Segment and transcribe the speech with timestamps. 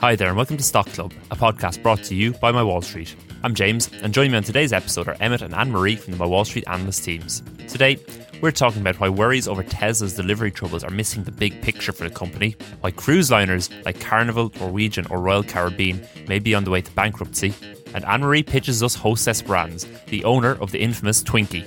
[0.00, 2.82] Hi there, and welcome to Stock Club, a podcast brought to you by My Wall
[2.82, 3.16] Street.
[3.42, 6.18] I'm James, and joining me on today's episode are Emmett and Anne Marie from the
[6.18, 7.42] My Wall Street analyst teams.
[7.66, 7.96] Today,
[8.42, 12.04] we're talking about why worries over Tesla's delivery troubles are missing the big picture for
[12.06, 16.70] the company, why cruise liners like Carnival, Norwegian, or Royal Caribbean may be on the
[16.70, 17.54] way to bankruptcy,
[17.94, 21.66] and Anne Marie pitches us Hostess Brands, the owner of the infamous Twinkie.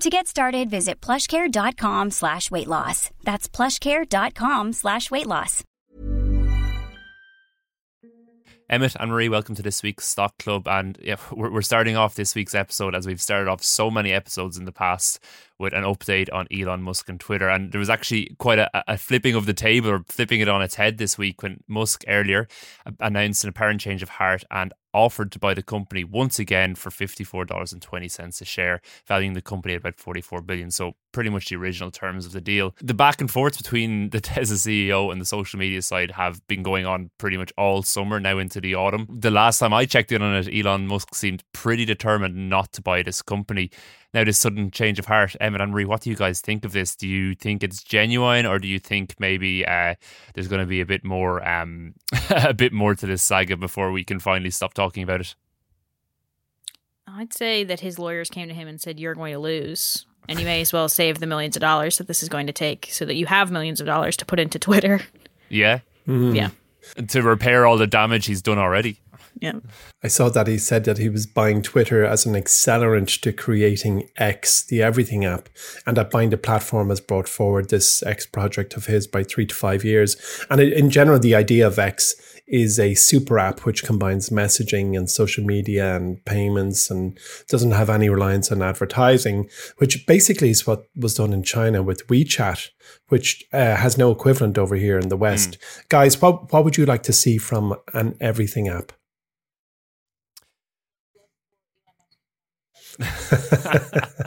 [0.00, 3.10] To get started, visit plushcare.com slash weight loss.
[3.22, 5.62] That's plushcare.com slash weight loss.
[8.70, 10.66] Emmett and Marie, welcome to this week's Stock Club.
[10.68, 14.56] And yeah, we're, starting off this week's episode as we've started off so many episodes
[14.56, 15.22] in the past
[15.58, 17.50] with an update on Elon Musk and Twitter.
[17.50, 20.62] And there was actually quite a, a flipping of the table or flipping it on
[20.62, 22.48] its head this week when Musk earlier
[23.00, 26.90] announced an apparent change of heart and offered to buy the company once again for
[26.90, 30.70] $54.20 a share, valuing the company at about 44 billion.
[30.70, 32.74] So pretty much the original terms of the deal.
[32.80, 36.62] The back and forth between the Tesla CEO and the social media side have been
[36.62, 39.06] going on pretty much all summer now into the autumn.
[39.10, 42.82] The last time I checked in on it, Elon Musk seemed pretty determined not to
[42.82, 43.70] buy this company.
[44.12, 46.72] Now, this sudden change of heart, Emmett and Marie, what do you guys think of
[46.72, 46.96] this?
[46.96, 49.94] Do you think it's genuine, or do you think maybe uh,
[50.34, 51.94] there's going to be a bit more, um,
[52.30, 55.34] a bit more to this saga before we can finally stop talking about it?
[57.06, 60.38] I'd say that his lawyers came to him and said, "You're going to lose." and
[60.38, 62.88] you may as well save the millions of dollars that this is going to take
[62.90, 65.00] so that you have millions of dollars to put into Twitter.
[65.48, 65.80] Yeah.
[66.06, 66.36] Mm.
[66.36, 66.50] Yeah.
[67.08, 69.00] To repair all the damage he's done already.
[69.40, 69.60] Yeah.
[70.02, 74.08] I saw that he said that he was buying Twitter as an accelerant to creating
[74.16, 75.48] X, the everything app,
[75.86, 79.46] and that buying the platform has brought forward this X project of his by three
[79.46, 80.16] to five years.
[80.50, 85.08] And in general, the idea of X is a super app which combines messaging and
[85.08, 87.18] social media and payments and
[87.48, 92.06] doesn't have any reliance on advertising, which basically is what was done in China with
[92.08, 92.68] WeChat,
[93.08, 95.52] which uh, has no equivalent over here in the West.
[95.52, 95.88] Mm.
[95.88, 98.92] Guys, what, what would you like to see from an everything app?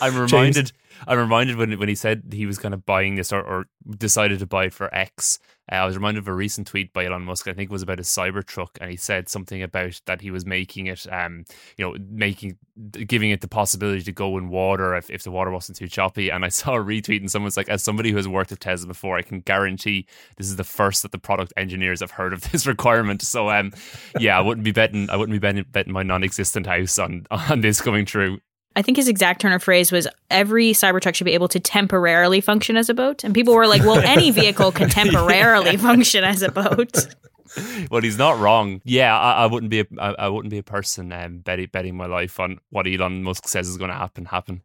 [0.00, 0.66] I'm reminded.
[0.66, 0.72] James.
[1.06, 3.66] I'm reminded when when he said he was kind of buying this or, or
[3.98, 5.38] decided to buy it for X.
[5.70, 7.46] Uh, I was reminded of a recent tweet by Elon Musk.
[7.46, 10.44] I think it was about a Cybertruck, and he said something about that he was
[10.44, 11.44] making it, um,
[11.76, 12.58] you know, making
[12.90, 16.30] giving it the possibility to go in water if, if the water wasn't too choppy.
[16.30, 18.88] And I saw a retweet, and someone's like, as somebody who has worked at Tesla
[18.88, 20.06] before, I can guarantee
[20.36, 23.22] this is the first that the product engineers have heard of this requirement.
[23.22, 23.72] So, um,
[24.18, 27.60] yeah, I wouldn't be betting, I wouldn't be betting, betting my non-existent house on on
[27.60, 28.40] this coming true.
[28.74, 32.40] I think his exact turn of phrase was every Cybertruck should be able to temporarily
[32.40, 33.24] function as a boat.
[33.24, 37.06] And people were like, well, any vehicle can temporarily function as a boat.
[37.90, 38.80] well, he's not wrong.
[38.84, 41.96] Yeah, I, I wouldn't be a, I, I wouldn't be a person um, betting, betting
[41.96, 44.24] my life on what Elon Musk says is going to happen.
[44.24, 44.62] Happen.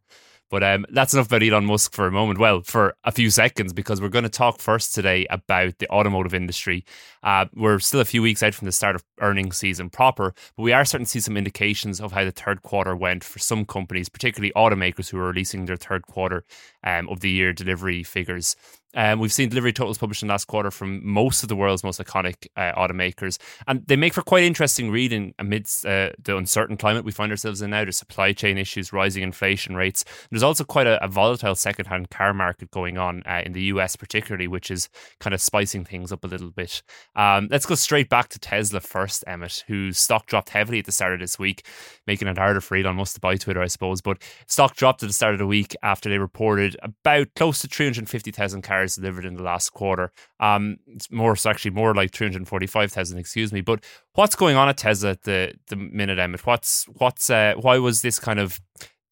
[0.50, 2.38] But um, that's enough about Elon Musk for a moment.
[2.38, 6.34] Well, for a few seconds, because we're going to talk first today about the automotive
[6.34, 6.84] industry.
[7.22, 10.62] Uh, we're still a few weeks out from the start of earnings season proper, but
[10.62, 13.64] we are starting to see some indications of how the third quarter went for some
[13.64, 16.44] companies, particularly automakers who are releasing their third quarter
[16.84, 18.56] um, of the year delivery figures.
[18.94, 22.00] Um, we've seen delivery totals published in last quarter from most of the world's most
[22.00, 27.04] iconic uh, automakers, and they make for quite interesting reading amidst uh, the uncertain climate
[27.04, 27.84] we find ourselves in now.
[27.84, 30.06] There's supply chain issues, rising inflation rates.
[30.30, 33.94] There's also quite a, a volatile second-hand car market going on uh, in the US,
[33.94, 34.88] particularly, which is
[35.20, 36.82] kind of spicing things up a little bit.
[37.14, 40.92] Um, let's go straight back to Tesla first, Emmett, whose stock dropped heavily at the
[40.92, 41.66] start of this week,
[42.06, 44.00] making it harder for Elon Musk to buy Twitter, I suppose.
[44.00, 47.68] But stock dropped at the start of the week after they reported about close to
[47.68, 50.12] 350,000 cars cars delivered in the last quarter.
[50.40, 53.60] Um, it's more, actually more like 345,000, excuse me.
[53.60, 56.46] But what's going on at Tesla at the, the minute, Emmett?
[56.46, 58.60] What's, what's, uh, why was this kind of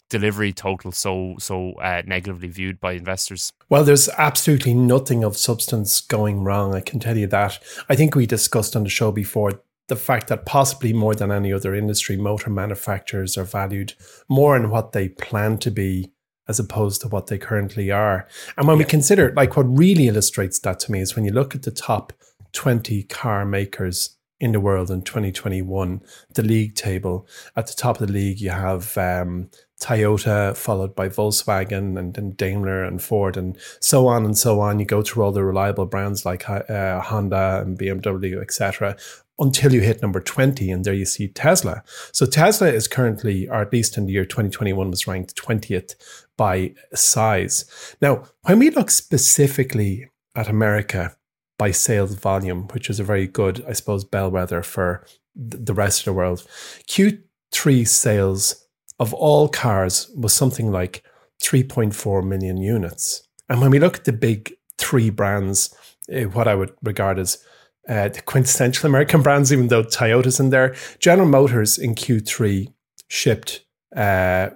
[0.08, 3.52] delivery total so so uh, negatively viewed by investors?
[3.68, 6.74] Well, there's absolutely nothing of substance going wrong.
[6.74, 7.58] I can tell you that.
[7.88, 11.52] I think we discussed on the show before the fact that possibly more than any
[11.52, 13.94] other industry, motor manufacturers are valued
[14.28, 16.12] more in what they plan to be
[16.48, 18.28] as opposed to what they currently are.
[18.56, 18.84] And when yeah.
[18.84, 21.70] we consider, like, what really illustrates that to me is when you look at the
[21.70, 22.12] top
[22.52, 26.02] 20 car makers in the world in 2021,
[26.34, 27.26] the league table.
[27.56, 29.48] At the top of the league, you have um,
[29.80, 34.78] Toyota, followed by Volkswagen and then Daimler and Ford, and so on and so on.
[34.78, 38.96] You go through all the reliable brands like uh, Honda and BMW, etc.
[39.38, 41.82] until you hit number 20 and there you see tesla.
[42.12, 45.94] So tesla is currently or at least in the year 2021 was ranked 20th
[46.36, 47.96] by size.
[48.00, 51.16] Now when we look specifically at america
[51.58, 56.04] by sales volume which is a very good i suppose bellwether for the rest of
[56.06, 56.46] the world
[56.86, 58.66] q3 sales
[58.98, 61.02] of all cars was something like
[61.42, 63.22] 3.4 million units.
[63.48, 65.74] And when we look at the big three brands
[66.10, 67.42] eh, what i would regard as
[67.88, 70.74] uh, the quintessential American brands, even though Toyota's in there.
[70.98, 72.72] General Motors in Q3
[73.08, 74.48] shipped uh,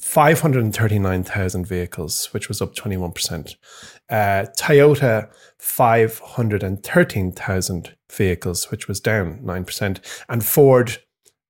[0.00, 3.54] 539,000 vehicles, which was up 21%.
[4.08, 10.00] Uh, Toyota, 513,000 vehicles, which was down 9%.
[10.28, 10.98] And Ford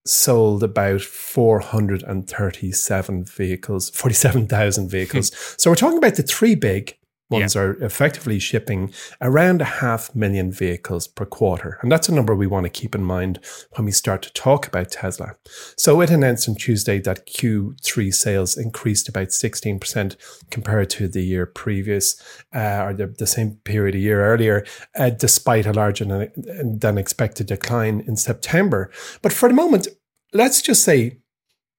[0.06, 5.32] sold about 437 vehicles, 47,000 vehicles.
[5.58, 6.96] so we're talking about the three big
[7.30, 7.62] ones yeah.
[7.62, 11.78] are effectively shipping around a half million vehicles per quarter.
[11.82, 13.38] And that's a number we want to keep in mind
[13.72, 15.36] when we start to talk about Tesla.
[15.76, 20.16] So it announced on Tuesday that Q3 sales increased about 16%
[20.50, 22.20] compared to the year previous,
[22.54, 24.64] uh, or the, the, same period a year earlier,
[24.96, 28.90] uh, despite a larger than, than expected decline in September.
[29.20, 29.86] But for the moment,
[30.32, 31.18] let's just say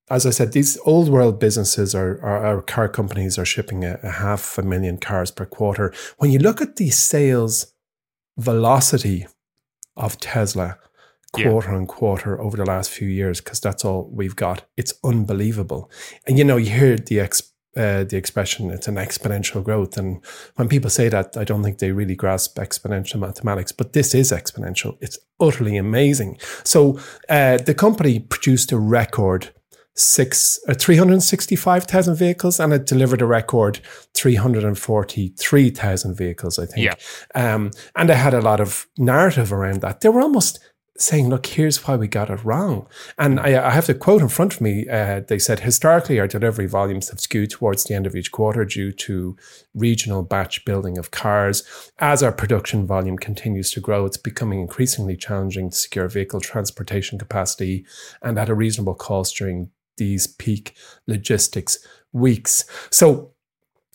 [0.10, 4.10] as I said, these old world businesses or, our car companies are shipping a, a,
[4.10, 5.94] half a million cars per quarter.
[6.18, 7.74] When you look at the sales
[8.38, 9.28] velocity
[9.96, 10.78] of Tesla
[11.34, 11.78] quarter yeah.
[11.78, 15.92] on quarter over the last few years, because that's all we've got, it's unbelievable.
[16.28, 17.44] And you know, you hear the ex,
[17.78, 20.26] uh, the expression it's an exponential growth, and
[20.56, 23.72] when people say that, I don't think they really grasp exponential mathematics.
[23.72, 24.98] But this is exponential.
[25.02, 26.40] It's utterly amazing.
[26.64, 29.54] So uh, the company produced a record
[30.00, 33.80] six uh, 365,000 vehicles and it delivered a record
[34.14, 36.86] 343,000 vehicles, I think.
[36.86, 36.96] Yeah.
[37.36, 40.02] Um, and they had a lot of narrative around that.
[40.02, 40.60] They were almost
[41.02, 42.86] saying, look, here's why we got it wrong.
[43.18, 44.88] And I, I have the quote in front of me.
[44.88, 48.66] Uh, they said, historically, our delivery volumes have skewed towards the end of each quarter
[48.66, 49.38] due to
[49.74, 51.92] regional batch building of cars.
[52.00, 57.18] As our production volume continues to grow, it's becoming increasingly challenging to secure vehicle transportation
[57.18, 57.86] capacity
[58.22, 60.76] and at a reasonable cost during these peak
[61.06, 61.78] logistics
[62.12, 62.66] weeks.
[62.90, 63.34] So,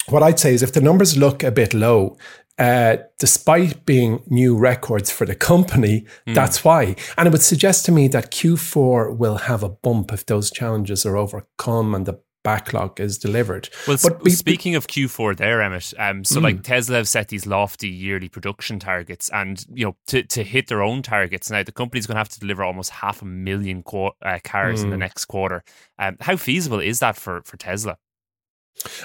[0.09, 2.17] what I'd say is if the numbers look a bit low,
[2.59, 6.35] uh, despite being new records for the company, mm.
[6.35, 6.95] that's why.
[7.19, 11.05] And it would suggest to me that Q4 will have a bump if those challenges
[11.05, 13.69] are overcome and the backlog is delivered.
[13.89, 16.45] Well, but be, speaking of Q4 there, Emmett, um, so mm.
[16.45, 20.69] like Tesla have set these lofty yearly production targets and, you know, to, to hit
[20.69, 21.51] their own targets.
[21.51, 24.81] Now, the company's going to have to deliver almost half a million qu- uh, cars
[24.81, 24.85] mm.
[24.85, 25.01] in the mm.
[25.01, 25.65] next quarter.
[25.99, 27.99] Um, how feasible is that for, for Tesla?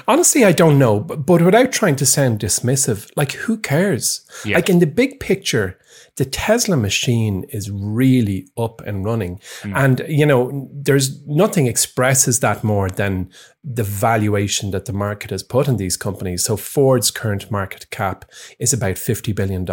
[0.08, 4.26] Honestly, I don't know, but, but without trying to sound dismissive, like who cares?
[4.44, 4.56] Yeah.
[4.58, 5.80] Like in the big picture,
[6.16, 9.40] the Tesla machine is really up and running.
[9.62, 9.76] Mm.
[9.76, 13.30] And, you know, there's nothing expresses that more than
[13.64, 16.46] the valuation that the market has put in these companies.
[16.46, 18.24] So Ford's current market cap
[18.58, 19.66] is about $50 billion.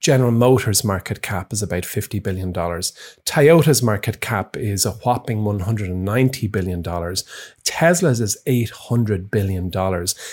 [0.00, 2.50] General Motors market cap is about $50 billion.
[2.52, 6.82] Toyota's market cap is a whopping $190 billion.
[7.62, 9.70] Tesla's is $800 billion.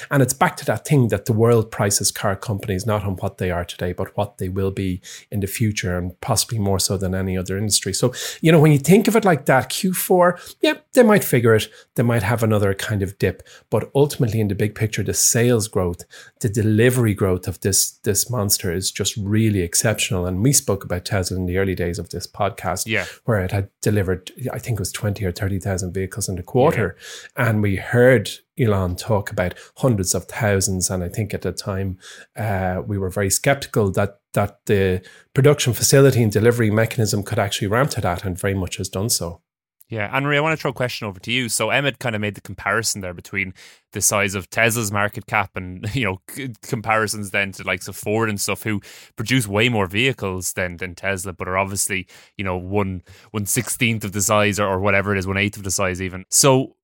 [0.10, 3.38] And it's back to that thing that the world prices car companies not on what
[3.38, 6.98] they are today, but what they will be in the future and possibly more so
[6.98, 7.94] than any other industry.
[7.94, 11.56] So, you know, when you think of it like that, Q4, yeah, they might figure
[11.56, 11.70] it.
[11.96, 13.48] They might have another kind of dip.
[13.70, 16.04] But ultimately, in the big picture, the sales growth,
[16.42, 20.26] the delivery growth of this this monster is just really exceptional.
[20.26, 23.06] And we spoke about Tesla in the early days of this podcast, yeah.
[23.26, 26.44] where it had delivered, I think it was twenty or thirty thousand vehicles in the
[26.44, 26.96] quarter,
[27.38, 27.50] yeah.
[27.50, 30.90] and we heard Elon talk about hundreds of thousands.
[30.90, 31.98] And I think at the time
[32.36, 35.02] uh, we were very skeptical that that the
[35.34, 39.10] production facility and delivery mechanism could actually ramp to that, and very much has done
[39.10, 39.42] so.
[39.90, 41.48] Yeah, Anne Marie, I want to throw a question over to you.
[41.48, 43.54] So Emmett kind of made the comparison there between
[43.94, 47.96] the size of Tesla's market cap and you know c- comparisons then to likes of
[47.96, 48.82] Ford and stuff who
[49.16, 52.06] produce way more vehicles than than Tesla, but are obviously
[52.38, 55.58] you know one one sixteenth of the size or, or whatever it is, one eighth
[55.58, 56.26] of the size even.
[56.30, 56.76] So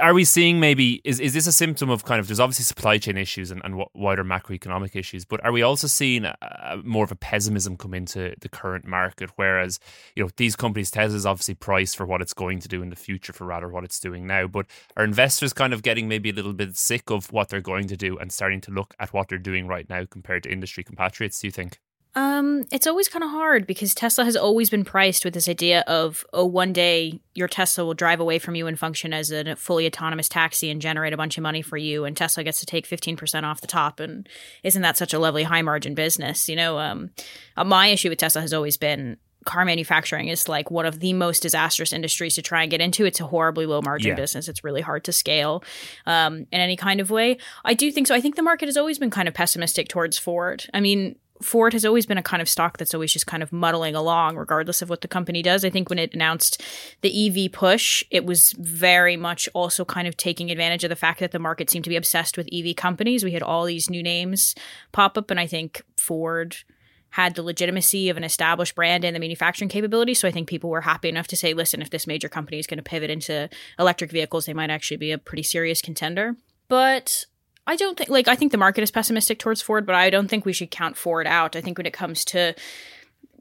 [0.00, 2.98] are we seeing maybe is, is this a symptom of kind of there's obviously supply
[2.98, 7.04] chain issues and, and wider macroeconomic issues but are we also seeing a, a, more
[7.04, 9.30] of a pessimism come into the current market?
[9.36, 9.80] Whereas
[10.14, 12.96] you know these companies tesla's obviously priced for what it's going to do in the
[12.96, 16.34] future for rather what it's doing now but are investors kind of getting maybe a
[16.34, 19.28] little bit sick of what they're going to do and starting to look at what
[19.28, 21.80] they're doing right now compared to industry compatriots do you think
[22.14, 25.84] um, it's always kind of hard because Tesla has always been priced with this idea
[25.86, 29.54] of, oh, one day your Tesla will drive away from you and function as a
[29.56, 32.66] fully autonomous taxi and generate a bunch of money for you, and Tesla gets to
[32.66, 34.00] take fifteen percent off the top.
[34.00, 34.28] And
[34.64, 36.48] isn't that such a lovely high margin business?
[36.48, 37.10] You know, um,
[37.56, 41.14] uh, my issue with Tesla has always been car manufacturing is like one of the
[41.14, 43.06] most disastrous industries to try and get into.
[43.06, 44.16] It's a horribly low margin Yeah.
[44.16, 44.48] business.
[44.48, 45.64] It's really hard to scale
[46.04, 47.38] um, in any kind of way.
[47.64, 48.14] I do think so.
[48.14, 50.66] I think the market has always been kind of pessimistic towards Ford.
[50.74, 53.52] I mean, Ford has always been a kind of stock that's always just kind of
[53.52, 55.64] muddling along, regardless of what the company does.
[55.64, 56.62] I think when it announced
[57.00, 61.20] the EV push, it was very much also kind of taking advantage of the fact
[61.20, 63.24] that the market seemed to be obsessed with EV companies.
[63.24, 64.54] We had all these new names
[64.92, 66.56] pop up, and I think Ford
[67.10, 70.14] had the legitimacy of an established brand and the manufacturing capability.
[70.14, 72.66] So I think people were happy enough to say, listen, if this major company is
[72.66, 76.36] going to pivot into electric vehicles, they might actually be a pretty serious contender.
[76.68, 77.26] But
[77.66, 80.28] I don't think, like, I think the market is pessimistic towards Ford, but I don't
[80.28, 81.56] think we should count Ford out.
[81.56, 82.54] I think when it comes to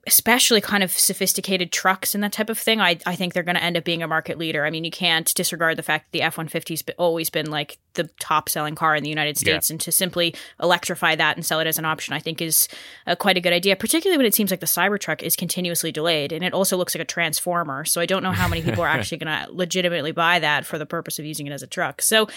[0.07, 3.55] especially kind of sophisticated trucks and that type of thing, I, I think they're going
[3.55, 4.65] to end up being a market leader.
[4.65, 7.77] I mean, you can't disregard the fact that the F 150 has always been like
[7.93, 9.69] the top selling car in the United States.
[9.69, 12.67] And to simply electrify that and sell it as an option, I think is
[13.05, 16.31] uh, quite a good idea, particularly when it seems like the Cybertruck is continuously delayed.
[16.31, 17.85] And it also looks like a transformer.
[17.85, 20.77] So I don't know how many people are actually going to legitimately buy that for
[20.77, 22.01] the purpose of using it as a truck.
[22.01, 22.27] So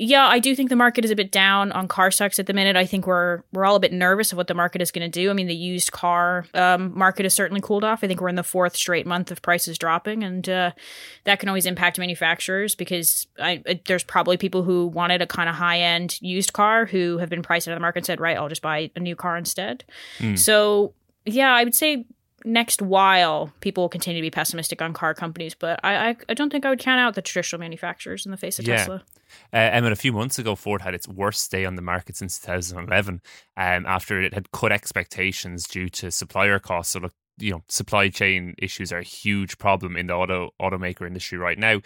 [0.00, 2.54] yeah, I do think the market is a bit down on car stocks at the
[2.54, 2.76] minute.
[2.76, 5.08] I think we're we're all a bit nervous of what the market is going to
[5.08, 5.28] do.
[5.28, 8.04] I mean, the used car um, market has certainly cooled off.
[8.04, 10.70] I think we're in the fourth straight month of prices dropping, and uh,
[11.24, 15.48] that can always impact manufacturers because I, uh, there's probably people who wanted a kind
[15.48, 18.20] of high end used car who have been priced out of the market and said,
[18.20, 19.82] right, I'll just buy a new car instead.
[20.36, 22.06] So yeah, I would say
[22.44, 26.34] next while people will continue to be pessimistic on car companies, but I I, I
[26.34, 28.76] don't think I would count out the traditional manufacturers in the face of Yeah.
[28.76, 29.04] Tesla.
[29.52, 32.38] Uh, Emma, a few months ago, Ford had its worst day on the market since
[32.38, 33.20] 2011
[33.56, 36.94] um, after it had cut expectations due to supplier costs.
[36.94, 41.06] So, look, you know, supply chain issues are a huge problem in the auto automaker
[41.06, 41.80] industry right now.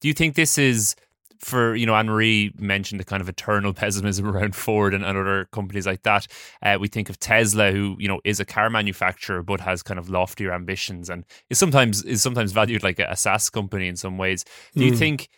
[0.00, 0.96] Do you think this is
[1.40, 5.16] for you know Anne Marie mentioned the kind of eternal pessimism around Ford and, and
[5.18, 6.26] other companies like that.
[6.62, 9.98] Uh, we think of Tesla, who you know is a car manufacturer but has kind
[9.98, 13.96] of loftier ambitions and is sometimes is sometimes valued like a, a SaaS company in
[13.96, 14.44] some ways.
[14.74, 15.28] Do you think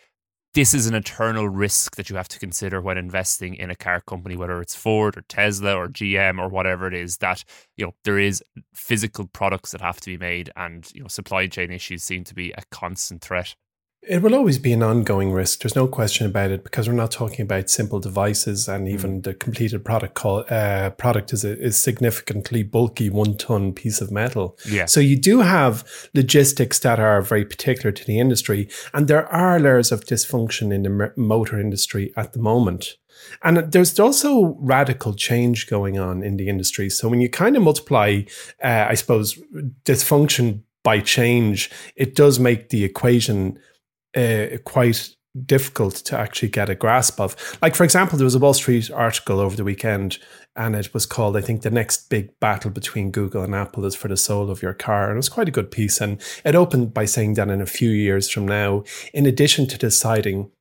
[0.53, 4.01] this is an eternal risk that you have to consider when investing in a car
[4.01, 7.43] company, whether it's Ford or Tesla or GM or whatever it is, that
[7.77, 11.47] you know there is physical products that have to be made, and you know supply
[11.47, 13.55] chain issues seem to be a constant threat.
[14.01, 15.59] It will always be an ongoing risk.
[15.59, 19.33] There's no question about it because we're not talking about simple devices, and even the
[19.33, 24.57] completed product call, uh, product is a is significantly bulky one ton piece of metal.
[24.65, 24.85] Yeah.
[24.85, 29.59] So you do have logistics that are very particular to the industry, and there are
[29.59, 32.95] layers of dysfunction in the motor industry at the moment.
[33.43, 36.89] And there's also radical change going on in the industry.
[36.89, 38.21] So when you kind of multiply,
[38.63, 39.37] uh, I suppose,
[39.83, 43.59] dysfunction by change, it does make the equation
[44.15, 47.35] uh, quite difficult to actually get a grasp of.
[47.61, 50.17] Like, for example, there was a Wall Street article over the weekend,
[50.55, 53.95] and it was called, I think, The Next Big Battle Between Google and Apple is
[53.95, 55.05] for the Soul of Your Car.
[55.05, 56.01] And it was quite a good piece.
[56.01, 59.77] And it opened by saying that in a few years from now, in addition to
[59.77, 60.51] deciding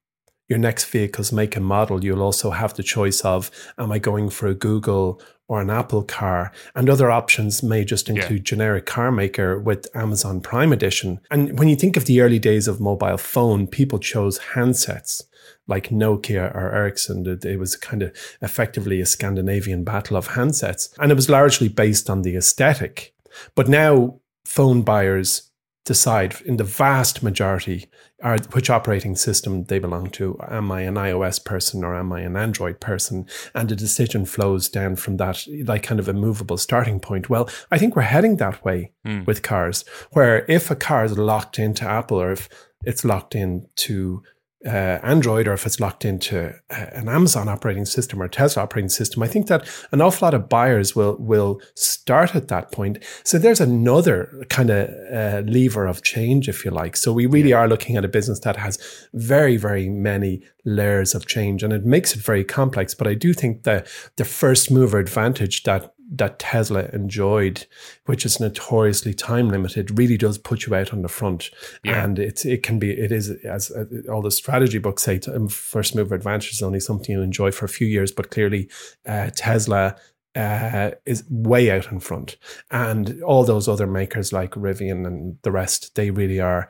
[0.49, 4.31] your next vehicle's make and model, you'll also have the choice of am I going
[4.31, 6.53] for a Google or an Apple car?
[6.75, 11.21] And other options may just include generic car maker with Amazon Prime Edition.
[11.31, 15.23] And when you think of the early days of mobile phone, people chose handsets
[15.67, 17.27] like Nokia or Ericsson.
[17.27, 20.95] It it was kind of effectively a Scandinavian battle of handsets.
[20.99, 23.15] And it was largely based on the aesthetic.
[23.55, 25.48] But now phone buyers
[25.89, 27.87] decide in the vast majority
[28.23, 30.39] are which operating system they belong to.
[30.47, 33.27] Am I an iOS person or am I an Android person?
[33.55, 37.31] And the decision flows down from that, like kind of a movable starting point.
[37.31, 39.25] Well, I think we're heading that way hmm.
[39.25, 42.51] with cars, where if a car is locked into Apple or if
[42.85, 44.23] it's locked into
[44.67, 48.89] uh, Android or if it's locked into uh, an Amazon operating system or Tesla operating
[48.89, 52.99] system, I think that an awful lot of buyers will will start at that point.
[53.23, 56.97] So there's another kind of uh, lever of change, if you like.
[56.97, 58.79] So we really are looking at a business that has
[59.15, 62.95] very very many layers of change, and it makes it very complex.
[62.95, 63.87] But I do think that
[64.17, 67.67] the first mover advantage that that Tesla enjoyed,
[68.07, 71.51] which is notoriously time limited, really does put you out on the front.
[71.85, 72.03] Yeah.
[72.03, 75.49] And it's it can be it is as uh, all the strategy books say, um,
[75.49, 78.69] first mover advantage is only something you enjoy for a few years, but clearly
[79.07, 79.97] uh, Tesla.
[80.37, 82.37] Uh, is way out in front,
[82.71, 86.69] and all those other makers like Rivian and the rest, they really are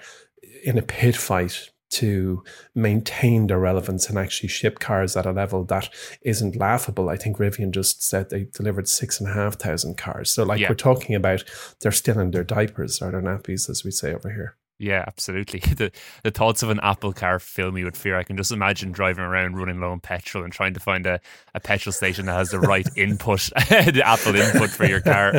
[0.65, 2.43] in a pit fight to
[2.75, 5.89] maintain their relevance and actually ship cars at a level that
[6.23, 7.09] isn't laughable.
[7.09, 10.31] I think Rivian just said they delivered six and a half thousand cars.
[10.31, 10.69] So, like, Yeah.
[10.69, 11.45] we're talking about
[11.81, 14.57] they're still in their diapers or their nappies, as we say over here.
[14.79, 15.61] Yeah, absolutely.
[15.79, 15.93] The
[16.25, 18.17] the thoughts of an Apple car fill me with fear.
[18.19, 21.21] I can just imagine driving around running low on petrol and trying to find a,
[21.55, 25.35] a petrol station that has the right input, the Apple input for your car.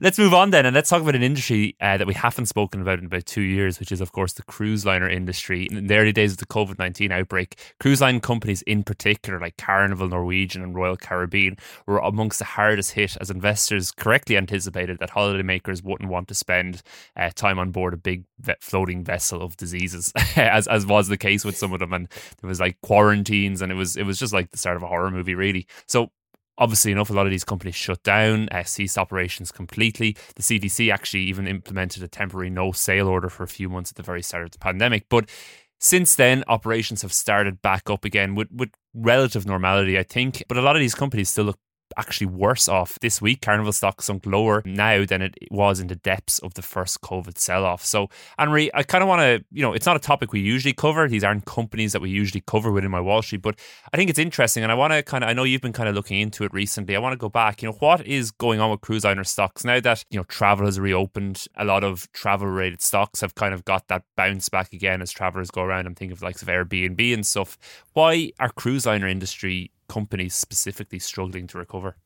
[0.00, 2.80] let's move on then and let's talk about an industry uh, that we haven't spoken
[2.80, 5.68] about in about two years, which is, of course, the cruise liner industry.
[5.70, 9.56] In the early days of the COVID 19 outbreak, cruise line companies in particular, like
[9.56, 15.10] Carnival, Norwegian, and Royal Caribbean, were amongst the hardest hit as investors correctly anticipated that
[15.10, 16.82] holidaymakers wouldn't want to spend
[17.16, 18.24] uh, time on board a big
[18.60, 21.92] floating vessel of diseases, as as was the case with some of them.
[21.92, 22.08] And
[22.40, 24.86] there was like quarantines, and it was it was just like the start of a
[24.86, 25.66] horror movie, really.
[25.86, 26.10] So
[26.60, 30.16] obviously enough, a lot of these companies shut down, uh, ceased operations completely.
[30.36, 33.96] The CDC actually even implemented a temporary no sale order for a few months at
[33.96, 35.06] the very start of the pandemic.
[35.08, 35.30] But
[35.80, 40.44] since then, operations have started back up again with, with relative normality, I think.
[40.46, 41.58] But a lot of these companies still look
[41.96, 43.42] actually worse off this week.
[43.42, 47.38] Carnival stock sunk lower now than it was in the depths of the first COVID
[47.38, 47.84] sell off.
[47.84, 50.72] So, Henry, I kind of want to, you know, it's not a topic we usually
[50.72, 51.08] cover.
[51.08, 53.58] These aren't companies that we usually cover within my Wall Street, but
[53.92, 54.62] I think it's interesting.
[54.62, 56.52] And I want to kind of, I know you've been kind of looking into it
[56.52, 56.96] recently.
[56.96, 59.64] I want to go back, you know, what is going on with cruise liner stocks
[59.64, 61.44] now that, you know, travel has reopened?
[61.56, 65.10] A lot of travel related stocks have kind of got that bounce back again as
[65.10, 65.86] travelers go around.
[65.86, 67.58] I'm thinking of likes of Airbnb and stuff.
[67.92, 71.96] Why are cruise liner industry companies specifically struggling to recover?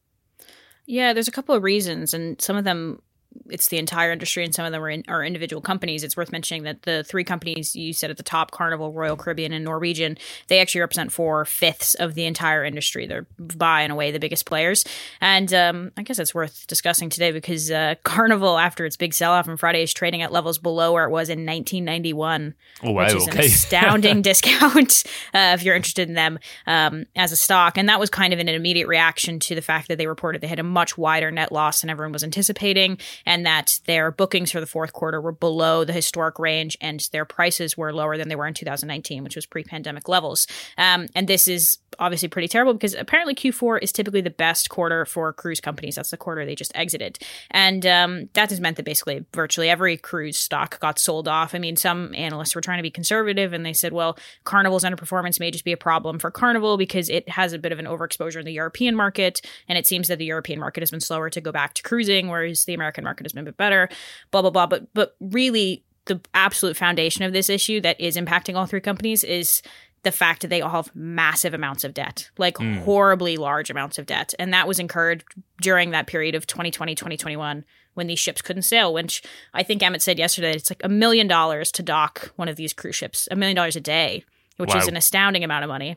[0.86, 3.00] Yeah, there's a couple of reasons, and some of them
[3.48, 6.02] it's the entire industry and some of them are, in, are individual companies.
[6.02, 9.52] It's worth mentioning that the three companies you said at the top, Carnival, Royal Caribbean,
[9.52, 13.06] and Norwegian, they actually represent four fifths of the entire industry.
[13.06, 14.84] They're by and away the biggest players.
[15.20, 19.32] And um, I guess it's worth discussing today because uh, Carnival, after its big sell
[19.32, 23.04] off on Friday, is trading at levels below where it was in 1991, oh, wow,
[23.04, 23.38] which is okay.
[23.38, 27.76] an astounding discount uh, if you're interested in them um, as a stock.
[27.76, 30.48] And that was kind of an immediate reaction to the fact that they reported they
[30.48, 34.60] had a much wider net loss than everyone was anticipating and that their bookings for
[34.60, 38.36] the fourth quarter were below the historic range and their prices were lower than they
[38.36, 40.46] were in 2019, which was pre pandemic levels.
[40.78, 45.04] Um, and this is obviously pretty terrible because apparently Q4 is typically the best quarter
[45.04, 45.96] for cruise companies.
[45.96, 47.18] That's the quarter they just exited.
[47.50, 51.54] And um, that has meant that basically virtually every cruise stock got sold off.
[51.54, 55.40] I mean, some analysts were trying to be conservative and they said, well, Carnival's underperformance
[55.40, 58.38] may just be a problem for Carnival because it has a bit of an overexposure
[58.38, 59.40] in the European market.
[59.68, 62.28] And it seems that the European market has been slower to go back to cruising,
[62.28, 63.88] whereas the American market has been a bit better,
[64.30, 64.66] blah, blah, blah.
[64.66, 69.22] But, but really, the absolute foundation of this issue that is impacting all three companies
[69.22, 69.62] is
[70.02, 72.78] the fact that they all have massive amounts of debt, like mm.
[72.80, 74.34] horribly large amounts of debt.
[74.38, 75.24] And that was incurred
[75.62, 79.22] during that period of 2020, 2021 when these ships couldn't sail, which
[79.54, 82.72] I think Emmett said yesterday, it's like a million dollars to dock one of these
[82.72, 84.24] cruise ships, a million dollars a day,
[84.56, 84.80] which wow.
[84.80, 85.96] is an astounding amount of money.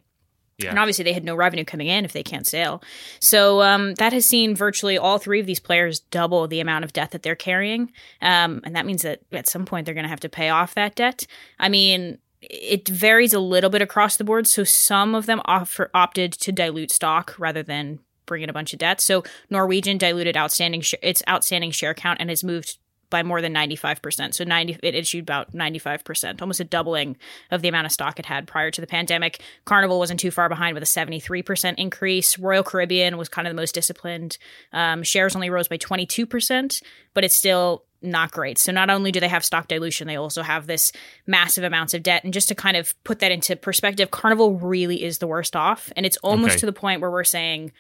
[0.58, 0.72] Yeah.
[0.72, 2.82] And obviously, they had no revenue coming in if they can't sail.
[3.20, 6.94] So um, that has seen virtually all three of these players double the amount of
[6.94, 7.92] debt that they're carrying.
[8.22, 10.74] Um, and that means that at some point they're going to have to pay off
[10.74, 11.28] that debt.
[11.60, 14.48] I mean, it varies a little bit across the board.
[14.48, 18.74] So some of them offer, opted to dilute stock rather than bring in a bunch
[18.74, 19.00] of debt.
[19.00, 22.78] So Norwegian diluted outstanding sh- its outstanding share count and has moved
[23.10, 24.34] by more than 95%.
[24.34, 27.18] So 90 it issued about 95%, almost a doubling
[27.52, 29.42] of the amount of stock it had prior to the pandemic.
[29.66, 32.38] Carnival wasn't too far behind with a 73% increase.
[32.38, 34.38] Royal Caribbean was kind of the most disciplined.
[34.74, 38.58] Um, shares only rose by 22%, but it's still not great.
[38.58, 40.92] So not only do they have stock dilution, they also have this
[41.26, 42.24] massive amounts of debt.
[42.24, 45.92] And just to kind of put that into perspective, Carnival really is the worst off.
[45.96, 46.60] And it's almost okay.
[46.60, 47.72] to the point where we're saying,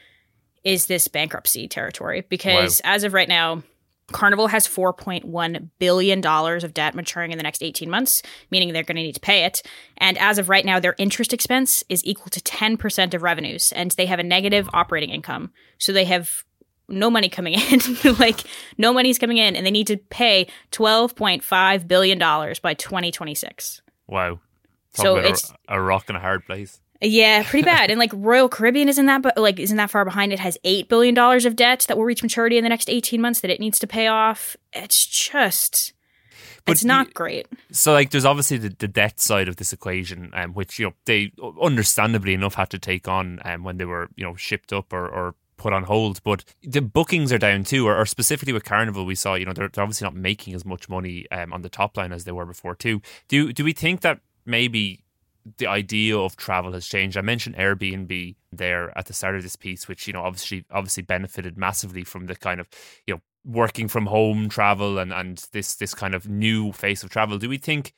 [0.63, 2.25] is this bankruptcy territory?
[2.27, 2.91] Because wow.
[2.93, 3.63] as of right now,
[4.11, 8.95] Carnival has $4.1 billion of debt maturing in the next 18 months, meaning they're going
[8.95, 9.61] to need to pay it.
[9.97, 13.91] And as of right now, their interest expense is equal to 10% of revenues, and
[13.91, 15.51] they have a negative operating income.
[15.77, 16.43] So they have
[16.89, 17.79] no money coming in.
[18.19, 18.41] like
[18.77, 22.73] no money's coming in, and they need to pay twelve point five billion dollars by
[22.73, 23.81] twenty twenty six.
[24.07, 24.39] Wow.
[24.93, 26.79] Talk so it's a, a rock and a hard place.
[27.01, 27.91] Yeah, pretty bad.
[27.91, 30.33] and like Royal Caribbean isn't that, but like isn't that far behind.
[30.33, 33.21] It has eight billion dollars of debt that will reach maturity in the next eighteen
[33.21, 34.55] months that it needs to pay off.
[34.73, 35.93] It's just.
[36.65, 37.47] But it's not great.
[37.71, 40.93] So, like, there's obviously the, the debt side of this equation, um, which you know
[41.05, 41.31] they
[41.61, 45.07] understandably enough had to take on um, when they were you know shipped up or,
[45.07, 46.21] or put on hold.
[46.23, 49.53] But the bookings are down too, or, or specifically with Carnival, we saw you know
[49.53, 52.33] they're, they're obviously not making as much money um, on the top line as they
[52.33, 53.01] were before too.
[53.29, 55.05] Do do we think that maybe
[55.57, 57.17] the idea of travel has changed?
[57.17, 61.03] I mentioned Airbnb there at the start of this piece, which you know obviously obviously
[61.03, 62.67] benefited massively from the kind of
[63.05, 67.09] you know working from home travel and and this this kind of new face of
[67.09, 67.37] travel.
[67.37, 67.93] Do we think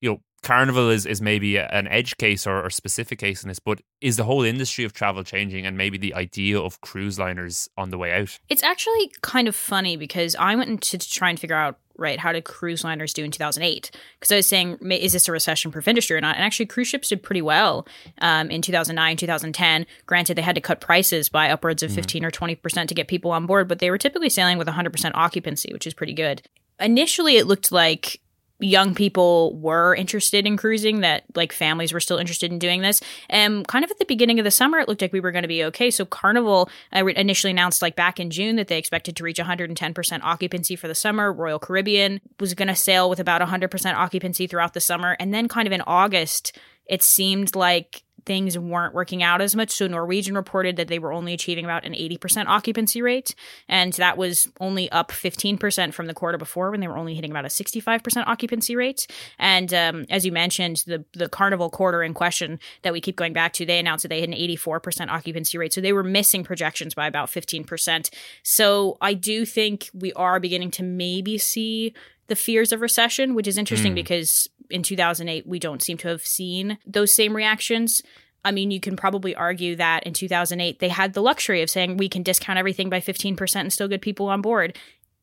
[0.00, 3.60] you know Carnival is, is maybe an edge case or, or specific case in this,
[3.60, 7.68] but is the whole industry of travel changing and maybe the idea of cruise liners
[7.76, 8.40] on the way out?
[8.48, 12.18] It's actually kind of funny because I went to try and figure out right?
[12.18, 13.90] How did cruise liners do in 2008?
[14.18, 16.36] Because I was saying, is this a recession proof industry or not?
[16.36, 17.86] And actually, cruise ships did pretty well
[18.20, 19.86] um, in 2009, 2010.
[20.06, 23.06] Granted, they had to cut prices by upwards of mm 15 or 20% to get
[23.06, 26.42] people on board, but they were typically sailing with 100% occupancy, which is pretty good.
[26.80, 28.20] Initially, it looked like
[28.62, 33.00] young people were interested in cruising, that like families were still interested in doing this.
[33.28, 35.42] And kind of at the beginning of the summer, it looked like we were going
[35.42, 35.90] to be okay.
[35.90, 40.20] So Carnival uh, initially announced like back in June that they expected to reach 110%
[40.22, 41.32] occupancy for the summer.
[41.32, 45.16] Royal Caribbean was going to sail with about 100% occupancy throughout the summer.
[45.18, 49.70] And then kind of in August, it seemed like things weren't working out as much.
[49.70, 53.34] So Norwegian reported that they were only achieving about an 80% occupancy rate.
[53.68, 57.30] And that was only up 15% from the quarter before when they were only hitting
[57.30, 59.06] about a 65% occupancy rate.
[59.38, 63.32] And um, as you mentioned, the, the carnival quarter in question that we keep going
[63.32, 65.72] back to, they announced that they had an 84% occupancy rate.
[65.72, 68.10] So they were missing projections by about 15%.
[68.42, 71.94] So I do think we are beginning to maybe see
[72.28, 73.96] the fears of recession, which is interesting mm.
[73.96, 78.02] because in 2008 we don't seem to have seen those same reactions.
[78.44, 81.96] I mean, you can probably argue that in 2008 they had the luxury of saying
[81.96, 84.76] we can discount everything by 15% and still get people on board.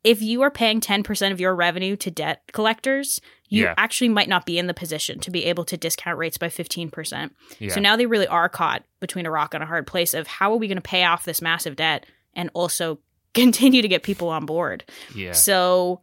[0.03, 3.73] If you are paying 10% of your revenue to debt collectors, you yeah.
[3.77, 7.31] actually might not be in the position to be able to discount rates by 15%.
[7.59, 7.73] Yeah.
[7.73, 10.53] So now they really are caught between a rock and a hard place of how
[10.53, 12.99] are we going to pay off this massive debt and also
[13.33, 14.85] continue to get people on board.
[15.13, 15.33] Yeah.
[15.33, 16.01] So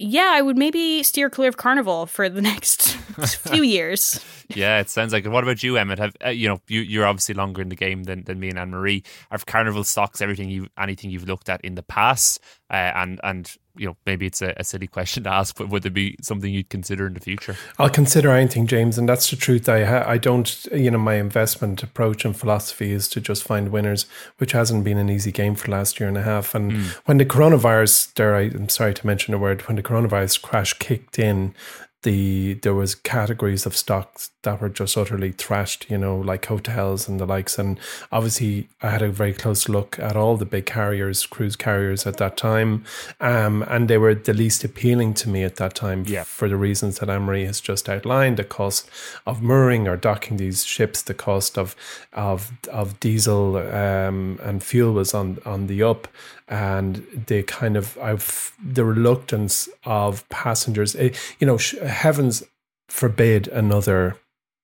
[0.00, 2.92] yeah, I would maybe steer clear of Carnival for the next
[3.26, 4.24] few years.
[4.48, 5.26] Yeah, it sounds like.
[5.26, 5.28] It.
[5.28, 5.98] What about you, Emmett?
[5.98, 8.58] Have uh, you know you you're obviously longer in the game than, than me and
[8.58, 9.04] Anne Marie.
[9.30, 13.54] Have Carnival stocks everything you anything you've looked at in the past, uh, and and
[13.80, 16.52] you know, maybe it's a, a, silly question to ask, but would it be something
[16.52, 17.56] you'd consider in the future?
[17.78, 19.70] I'll consider anything, James, and that's the truth.
[19.70, 23.70] I ha- I don't, you know, my investment approach and philosophy is to just find
[23.70, 24.04] winners,
[24.36, 26.54] which hasn't been an easy game for the last year and a half.
[26.54, 26.86] And mm.
[27.06, 30.74] when the coronavirus, there, I, I'm sorry to mention the word, when the coronavirus crash
[30.74, 31.54] kicked in,
[32.02, 37.06] the there was categories of stocks that were just utterly thrashed, you know, like hotels
[37.06, 37.58] and the likes.
[37.58, 37.78] And
[38.10, 42.16] obviously, I had a very close look at all the big carriers, cruise carriers at
[42.16, 42.84] that time,
[43.20, 46.24] um, and they were the least appealing to me at that time yeah.
[46.24, 48.88] for the reasons that Emery has just outlined: the cost
[49.26, 51.76] of mooring or docking these ships, the cost of
[52.14, 56.08] of of diesel um, and fuel was on on the up,
[56.50, 60.96] and the kind of I've the reluctance of passengers.
[60.96, 62.42] Eh, you know, heavens
[62.88, 64.16] forbid another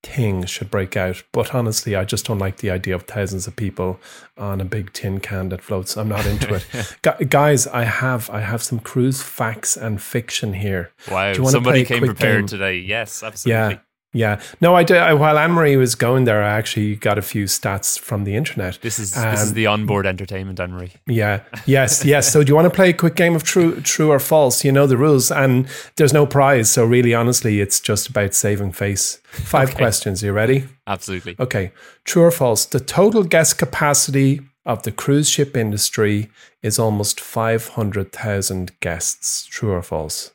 [0.03, 1.23] thing should break out.
[1.31, 3.99] But honestly, I just don't like the idea of thousands of people
[4.37, 5.97] on a big tin can that floats.
[5.97, 7.29] I'm not into it.
[7.29, 10.91] guys, I have I have some cruise facts and fiction here.
[11.09, 12.47] Wow, somebody came prepared game?
[12.47, 12.77] today.
[12.79, 13.75] Yes, absolutely.
[13.75, 13.79] Yeah.
[14.13, 14.97] Yeah, no, I did.
[15.19, 18.79] While Anne Marie was going there, I actually got a few stats from the internet.
[18.81, 20.93] This is um, this is the onboard entertainment, Anne Marie.
[21.05, 22.31] Yeah, yes, yes.
[22.31, 24.63] So, do you want to play a quick game of true, true or false?
[24.63, 25.67] You know the rules, and
[25.97, 26.71] there's no prize.
[26.71, 29.17] So, really, honestly, it's just about saving face.
[29.27, 29.77] Five okay.
[29.77, 30.23] questions.
[30.23, 30.65] Are you ready?
[30.87, 31.35] Absolutely.
[31.37, 31.71] Okay.
[32.05, 32.65] True or false?
[32.65, 36.29] The total guest capacity of the cruise ship industry
[36.63, 39.45] is almost five hundred thousand guests.
[39.45, 40.31] True or false?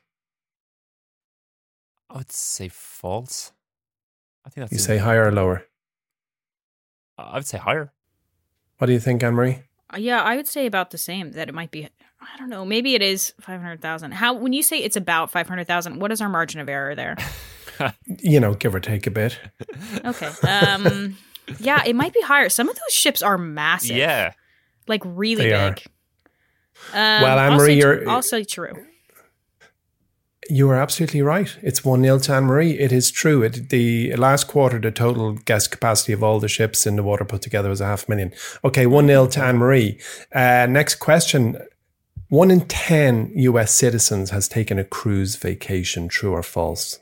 [2.11, 3.51] I would say false.
[4.45, 5.65] I think that's you say higher or lower.
[7.19, 7.93] I would say higher.
[8.79, 9.63] What do you think, Anne Marie?
[9.93, 11.33] Uh, yeah, I would say about the same.
[11.33, 11.85] That it might be.
[12.21, 12.65] I don't know.
[12.65, 14.13] Maybe it is five hundred thousand.
[14.13, 16.95] How when you say it's about five hundred thousand, what is our margin of error
[16.95, 17.17] there?
[18.07, 19.39] you know, give or take a bit.
[20.05, 20.31] Okay.
[20.49, 21.17] Um.
[21.59, 22.49] yeah, it might be higher.
[22.49, 23.97] Some of those ships are massive.
[23.97, 24.33] Yeah.
[24.89, 25.83] Like really they big.
[26.93, 28.73] Um, well, Anne Marie, you're also true.
[30.51, 31.57] You are absolutely right.
[31.63, 32.79] It's 1 0 to Anne Marie.
[32.79, 33.43] It is true.
[33.43, 37.25] It, the last quarter, the total guest capacity of all the ships in the water
[37.25, 38.33] put together was a half million.
[38.65, 40.01] Okay, 1 0 to Anne Marie.
[40.35, 41.57] Uh, next question.
[42.29, 46.09] One in 10 US citizens has taken a cruise vacation.
[46.09, 46.99] True or false?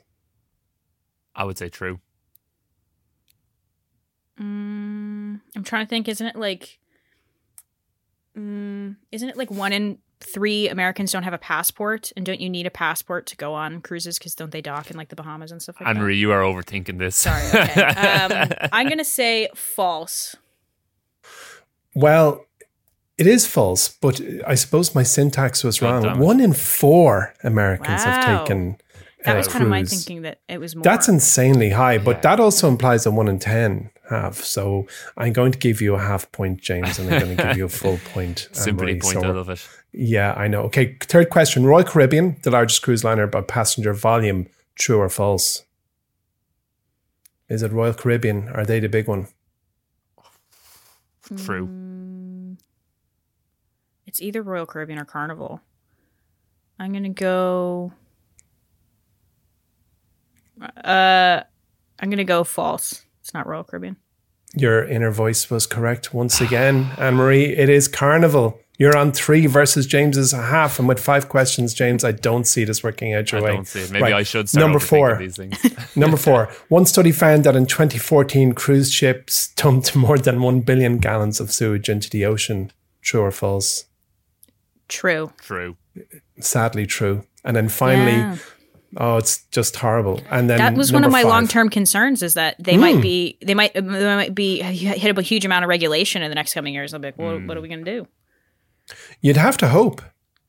[1.33, 1.99] I would say true.
[4.39, 6.07] Mm, I'm trying to think.
[6.07, 6.79] Isn't it like.
[8.37, 12.49] Mm, isn't it like one in three Americans don't have a passport, and don't you
[12.49, 14.17] need a passport to go on cruises?
[14.17, 16.19] Because don't they dock in like the Bahamas and stuff like Henry, that?
[16.19, 17.15] you are overthinking this.
[17.15, 17.41] Sorry.
[17.51, 17.81] Okay.
[17.81, 20.35] um, I'm gonna say false.
[21.93, 22.45] Well,
[23.17, 26.19] it is false, but I suppose my syntax was wrong.
[26.19, 28.11] One in four Americans wow.
[28.11, 28.77] have taken.
[29.25, 30.83] That was kind of my thinking that it was more.
[30.83, 32.21] That's insanely high, but yeah.
[32.21, 34.35] that also implies that one in ten have.
[34.35, 37.57] So I'm going to give you a half point, James, and I'm going to give
[37.57, 38.47] you a full point.
[38.51, 39.67] Simply point, so I love it.
[39.91, 40.61] Yeah, I know.
[40.63, 41.65] Okay, third question.
[41.65, 45.63] Royal Caribbean, the largest cruise liner by passenger volume, true or false?
[47.49, 48.47] Is it Royal Caribbean?
[48.49, 49.27] Are they the big one?
[51.37, 51.67] True.
[51.67, 52.57] Mm,
[54.05, 55.61] it's either Royal Caribbean or Carnival.
[56.79, 57.93] I'm gonna go.
[60.61, 61.41] Uh,
[61.99, 63.05] I'm gonna go false.
[63.31, 63.95] It's not Royal Caribbean.
[64.57, 67.45] Your inner voice was correct once again, Anne Marie.
[67.45, 68.59] It is Carnival.
[68.77, 72.83] You're on three versus James's half, and with five questions, James, I don't see this
[72.83, 73.51] working out your I way.
[73.53, 73.91] don't see it.
[73.91, 74.13] Maybe Right.
[74.15, 75.15] I should start Number four.
[75.17, 75.55] these things.
[75.95, 76.49] Number four.
[76.67, 81.53] One study found that in 2014, cruise ships dumped more than 1 billion gallons of
[81.53, 82.73] sewage into the ocean.
[83.01, 83.85] True or false?
[84.89, 85.31] True.
[85.39, 85.77] True.
[86.41, 87.23] Sadly, true.
[87.45, 88.37] And then finally, Yeah.
[88.97, 90.21] Oh, it's just horrible.
[90.29, 92.81] And then that was one of my long term concerns is that they Hmm.
[92.81, 96.29] might be they might they might be hit up a huge amount of regulation in
[96.29, 96.93] the next coming years.
[96.93, 97.47] I'll be like, well, Hmm.
[97.47, 98.07] what are we gonna do?
[99.21, 100.01] You'd have to hope.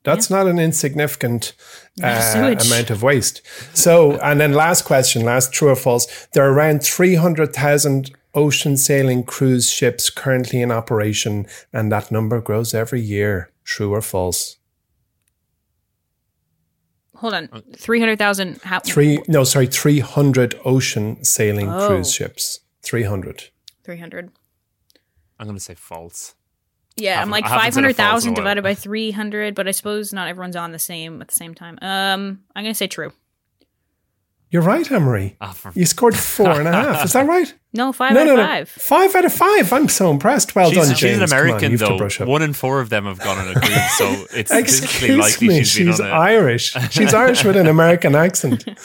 [0.04, 1.52] That's not an insignificant
[2.02, 3.40] uh, amount of waste.
[3.72, 6.26] So, and then last question, last true or false.
[6.32, 12.74] There are around 300,000 ocean sailing cruise ships currently in operation, and that number grows
[12.74, 13.50] every year.
[13.64, 14.56] True or false?
[17.22, 18.60] Hold on, three hundred thousand.
[18.62, 21.86] How Three, no, sorry, 300 ocean sailing Oh.
[21.88, 22.60] cruise ships.
[22.82, 23.44] 300.
[23.84, 24.30] Three hundred.
[25.38, 26.34] I'm going to say false.
[26.96, 28.36] Yeah, I'm like I haven't five said a hundred false in a thousand while.
[28.36, 31.54] divided by three hundred, but I suppose not everyone's on the same at the same
[31.54, 31.78] time.
[31.80, 33.12] Um, I'm gonna say true.
[34.52, 35.34] You're right, Emery.
[35.40, 37.04] Ah, for- You scored four and a half.
[37.06, 37.52] Is that right?
[37.72, 38.44] No, five no, out no, of no.
[38.46, 38.68] five.
[38.68, 39.72] Five out of five.
[39.72, 40.54] I'm so impressed.
[40.54, 41.22] Well she's, done, she's James.
[41.22, 41.98] an Come on, American, you have to though.
[41.98, 42.28] brush up.
[42.28, 44.04] One in four of them have gone on a cruise, so
[44.36, 46.12] it's statistically Excuse likely me, she's been she's on a.
[46.12, 46.72] Irish.
[46.90, 48.64] She's Irish with an American accent.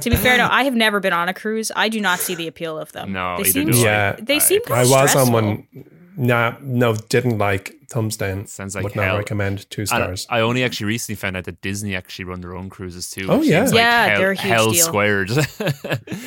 [0.00, 1.70] To be fair, no, I have never been on a cruise.
[1.76, 3.12] I do not see the appeal of them.
[3.12, 3.82] No, they seem do I.
[3.84, 5.68] Yeah, they seem I was on one.
[6.18, 7.76] Nah, no, didn't like.
[7.90, 8.46] Thumbs down.
[8.46, 9.14] Sounds like Would hell.
[9.14, 10.26] not recommend two And stars.
[10.28, 13.26] I only actually recently found out that Disney actually run their own cruises too.
[13.30, 13.62] Oh, which yeah.
[13.64, 14.84] like Yeah, hell, they're a huge hell deal.
[14.84, 15.30] squared.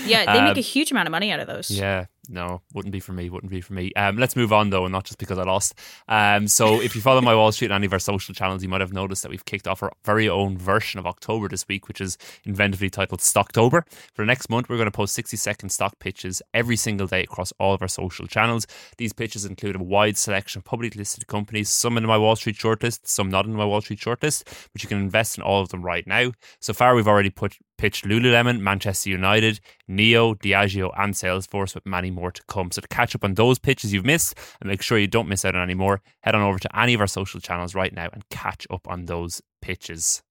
[0.05, 1.69] Yeah, they make Um, a huge amount of money out of those.
[1.69, 3.29] Yeah, no, wouldn't be for me.
[3.29, 3.91] Wouldn't be for me.
[3.95, 5.75] Um, let's move on though, and not just because I lost.
[6.07, 8.69] Um, so if you follow my Wall Street and any of our social channels, you
[8.69, 11.87] might have noticed that we've kicked off our very own version of October this week,
[11.87, 13.83] which is inventively titled Stocktober.
[14.13, 17.51] For the next month, we're going to post sixty-second stock pitches every single day across
[17.59, 18.65] all of our social channels.
[18.97, 22.55] These pitches include a wide selection of publicly listed companies, some in my Wall Street
[22.57, 25.69] shortlist, some not in my Wall Street shortlist, but you can invest in all of
[25.69, 26.31] them right now.
[26.59, 32.11] So far, we've already put pitched Lululemon, Manchester United, NIO, Diageo, and Salesforce, with many
[32.11, 32.69] more to come.
[32.69, 35.43] So to catch up on those pitches you've missed and make sure you don't miss
[35.45, 38.07] out on any more, head on over to any of our social channels right now
[38.13, 40.21] and catch up on those pitches.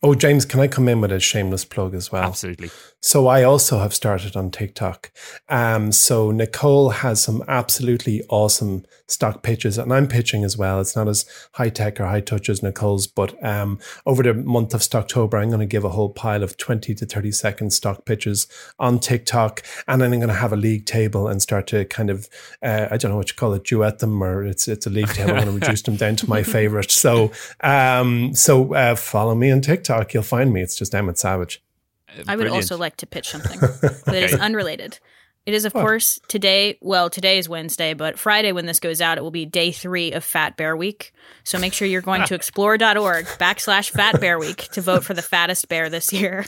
[0.00, 2.22] Oh, James, can I come in with a shameless plug as well?
[2.22, 2.70] Absolutely.
[3.00, 5.10] So I also have started on TikTok.
[5.48, 10.80] Um, so Nicole has some absolutely awesome stock pitches, and I'm pitching as well.
[10.80, 14.74] It's not as high tech or high touch as Nicole's, but um, over the month
[14.74, 18.04] of Stocktober, I'm going to give a whole pile of 20 to 30 second stock
[18.04, 18.46] pitches
[18.78, 22.10] on TikTok, and then I'm going to have a league table and start to kind
[22.10, 22.28] of,
[22.62, 25.08] uh, I don't know what you call it, duet them, or it's it's a league
[25.08, 25.30] table.
[25.30, 26.90] I'm going to reduce them down to my favorite.
[26.90, 29.87] So, um, so uh, follow me on TikTok.
[30.14, 30.62] You'll find me.
[30.62, 31.62] It's just Emmett Savage.
[32.08, 32.54] I would Brilliant.
[32.54, 33.58] also like to pitch something
[34.06, 34.42] that is Okay.
[34.42, 34.98] unrelated.
[35.46, 36.76] It is, of course, today.
[36.82, 40.12] Well, today is Wednesday, but Friday, when this goes out, it will be day three
[40.12, 41.12] of Fat Bear Week.
[41.44, 45.22] So make sure you're going to explore.org backslash Fat Bear Week to vote for the
[45.22, 46.44] fattest bear this year.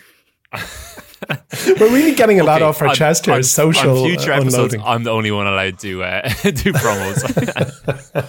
[1.79, 3.35] We're really getting a lot Okay, off our on- chest here.
[3.35, 4.81] on- social on future episodes, unloading.
[4.83, 7.21] I'm the only one allowed to uh, do promos.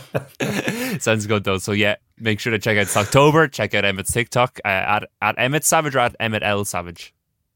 [1.02, 1.58] Sounds good though.
[1.58, 3.48] So yeah, make sure to check out October.
[3.48, 7.14] Check out Emmett's TikTok uh, at at Emmett Savage or at Emmett L Savage.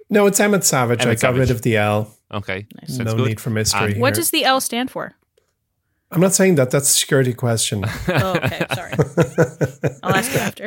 [0.09, 1.01] No, it's Emmett Savage.
[1.01, 1.39] Emmett I got Savage.
[1.39, 2.15] rid of the L.
[2.31, 2.97] Okay, Nice.
[2.97, 3.27] no good.
[3.27, 3.81] need for mystery.
[3.85, 4.01] And here.
[4.01, 5.13] What does the L stand for?
[6.11, 6.71] I'm not saying that.
[6.71, 7.83] That's a security question.
[8.07, 8.65] Oh, okay.
[8.73, 8.93] Sorry.
[10.03, 10.65] I'll ask you after.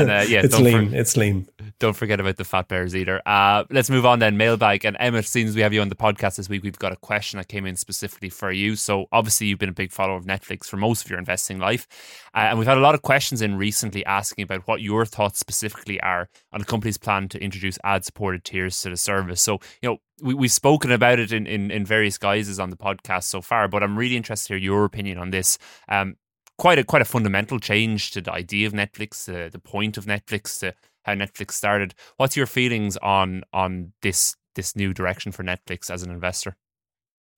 [0.00, 0.90] and uh, yeah, it's don't, lean.
[0.90, 1.46] for- it's lean.
[1.78, 3.20] Don't forget about the fat bears either.
[3.26, 4.36] Uh, let's move on then.
[4.36, 6.96] Mailbag and Emmett, since we have you on the podcast this week, we've got a
[6.96, 8.76] question that came in specifically for you.
[8.76, 11.86] So obviously you've been a big follower of Netflix for most of your investing life,
[12.34, 15.38] uh, and we've had a lot of questions in recently asking about what your thoughts
[15.38, 19.42] specifically are on the company's plan to introduce ad-supported tiers to the service.
[19.42, 22.76] So you know we, we've spoken about it in, in in various guises on the
[22.76, 25.58] podcast so far, but I'm really interested to hear your opinion on this.
[25.88, 26.16] Um,
[26.58, 30.04] quite a quite a fundamental change to the idea of Netflix, uh, the point of
[30.04, 31.94] Netflix, to how Netflix started.
[32.16, 36.56] What's your feelings on on this this new direction for Netflix as an investor?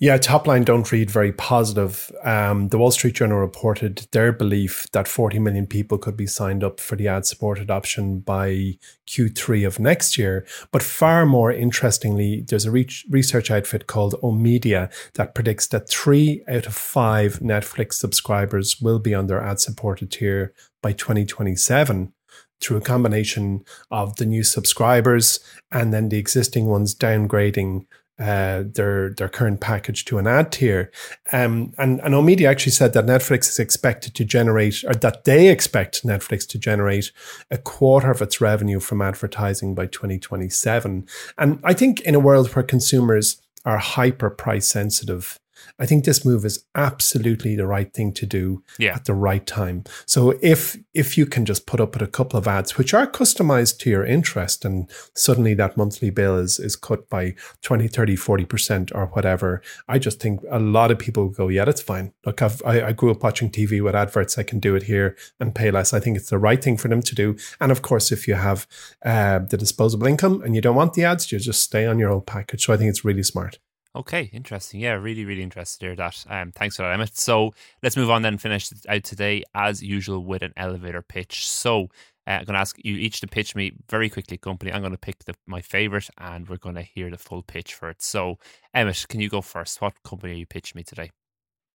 [0.00, 2.11] Yeah, top line don't read very positive.
[2.24, 6.64] Um, the Wall Street Journal reported their belief that 40 million people could be signed
[6.64, 10.44] up for the ad supported option by Q3 of next year.
[10.72, 16.42] But far more interestingly, there's a re- research outfit called Omdia that predicts that three
[16.48, 22.12] out of five Netflix subscribers will be on their ad supported tier by 2027
[22.64, 27.87] through a combination of the new subscribers and then the existing ones downgrading
[28.18, 30.90] uh, their their current package to an ad tier.
[31.33, 35.48] Um, and and Omdia actually said that Netflix is expected to generate, or that they
[35.48, 37.11] expect Netflix to generate
[37.50, 41.09] a quarter of its revenue from advertising by 2027.
[41.38, 45.37] And I think in a world where consumers are hyper price sensitive,
[45.79, 48.95] I think this move is absolutely the right thing to do yeah.
[48.95, 49.85] at the right time.
[50.07, 53.07] So if if you can just put up with a couple of ads which are
[53.07, 58.17] customized to your interest and suddenly that monthly bill is is cut by 20, 30,
[58.17, 62.13] 40% or whatever, I just think a lot of people go, yeah, that's fine.
[62.25, 64.39] Look, I've, I, I grew up watching TV with adverts.
[64.39, 65.93] I can do it here and pay less.
[65.93, 67.37] I think it's the right thing for them to do.
[67.61, 68.67] And of course, if you have
[69.05, 72.11] uh, the disposable income and you don't want the ads, you just stay on your
[72.11, 72.65] old package.
[72.65, 73.59] So I think it's really smart.
[73.96, 74.80] Okay, interesting.
[74.80, 76.24] Yeah, really, really interested to hear that.
[76.28, 77.16] Um, thanks for that, Emmett.
[77.16, 78.38] So let's move on then.
[78.38, 81.48] Finish out today as usual with an elevator pitch.
[81.48, 81.85] So
[82.26, 84.37] uh, I'm going to ask you each to pitch me very quickly.
[84.37, 84.72] Company.
[84.72, 87.74] I'm going to pick the, my favorite, and we're going to hear the full pitch
[87.74, 88.02] for it.
[88.02, 88.38] So
[88.74, 89.80] Emmett, can you go first?
[89.80, 91.11] What company are you pitching me today?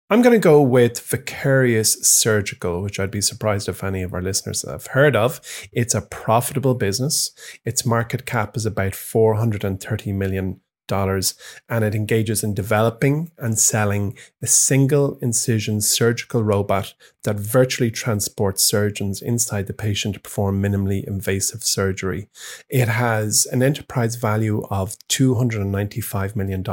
[0.09, 4.23] I'm going to go with Vicarious Surgical, which I'd be surprised if any of our
[4.23, 5.39] listeners have heard of.
[5.71, 7.31] It's a profitable business.
[7.63, 11.35] Its market cap is about 430 million dollars
[11.69, 18.61] and it engages in developing and selling a single incision surgical robot that virtually transports
[18.63, 22.27] surgeons inside the patient to perform minimally invasive surgery.
[22.69, 26.63] It has an enterprise value of $295 million.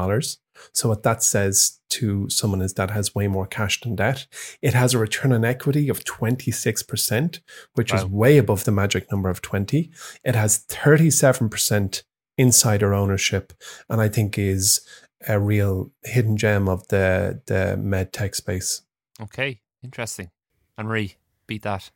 [0.73, 4.27] So what that says to someone is that has way more cash than debt.
[4.63, 7.41] It has a return on equity of 26%,
[7.75, 7.99] which wow.
[7.99, 9.91] is way above the magic number of 20.
[10.25, 12.03] It has 37%
[12.39, 13.53] insider ownership,
[13.89, 14.81] and I think is
[15.29, 18.83] a real hidden gem of the the med tech space.
[19.21, 20.31] Okay, interesting.
[20.79, 21.91] Anne Marie, beat that.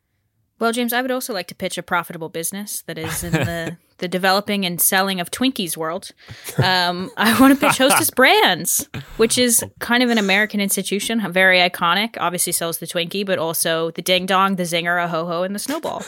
[0.61, 3.77] Well, James, I would also like to pitch a profitable business that is in the,
[3.97, 6.11] the developing and selling of Twinkies world.
[6.59, 11.57] Um, I want to pitch Hostess Brands, which is kind of an American institution, very
[11.57, 12.15] iconic.
[12.19, 15.55] Obviously, sells the Twinkie, but also the Ding Dong, the Zinger, a Ho Ho, and
[15.55, 16.03] the Snowball,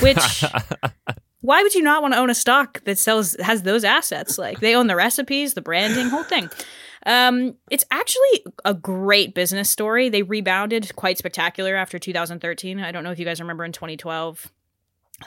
[0.00, 0.42] which
[1.42, 4.38] why would you not want to own a stock that sells has those assets?
[4.38, 6.48] Like they own the recipes, the branding, whole thing.
[7.04, 10.08] Um, it's actually a great business story.
[10.08, 12.80] They rebounded quite spectacular after 2013.
[12.80, 14.50] I don't know if you guys remember in 2012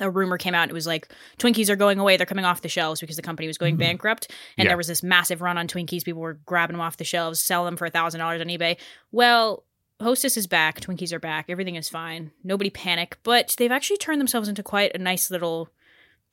[0.02, 2.68] a rumor came out it was like twinkies are going away they're coming off the
[2.68, 3.82] shelves because the company was going mm-hmm.
[3.82, 4.72] bankrupt and yeah.
[4.72, 7.68] there was this massive run on twinkies people were grabbing them off the shelves selling
[7.68, 8.76] them for a thousand dollars on ebay
[9.14, 9.64] well
[10.02, 14.20] hostess is back twinkies are back everything is fine nobody panic but they've actually turned
[14.20, 15.70] themselves into quite a nice little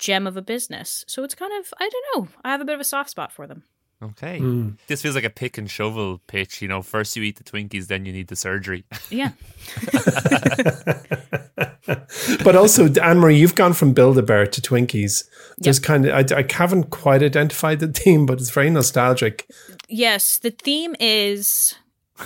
[0.02, 1.04] gem of a business.
[1.08, 2.28] So it's kind of I don't know.
[2.44, 3.62] I have a bit of a soft spot for them.
[4.02, 4.40] Okay.
[4.40, 4.78] Mm.
[4.88, 6.60] This feels like a pick and shovel pitch.
[6.60, 8.84] You know, first you eat the Twinkies, then you need the surgery.
[9.10, 9.32] Yeah.
[12.42, 15.28] but also, Anne Marie, you've gone from Build a Bear to Twinkies.
[15.58, 15.84] There's yep.
[15.84, 19.48] kind of, I, I haven't quite identified the theme, but it's very nostalgic.
[19.88, 20.38] Yes.
[20.38, 21.74] The theme is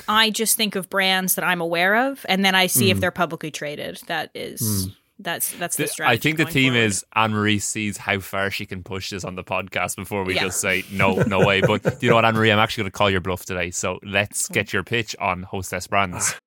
[0.08, 2.92] I just think of brands that I'm aware of, and then I see mm.
[2.92, 4.00] if they're publicly traded.
[4.06, 4.62] That is.
[4.62, 6.14] Mm that's that's the, the strategy.
[6.14, 6.86] I think the theme forward.
[6.86, 10.34] is Anne Marie sees how far she can push this on the podcast before we
[10.34, 10.42] yeah.
[10.42, 11.60] just say no, no way.
[11.60, 13.70] But you know what, Anne Marie, I'm actually going to call your bluff today.
[13.70, 16.34] So let's get your pitch on Hostess Brands.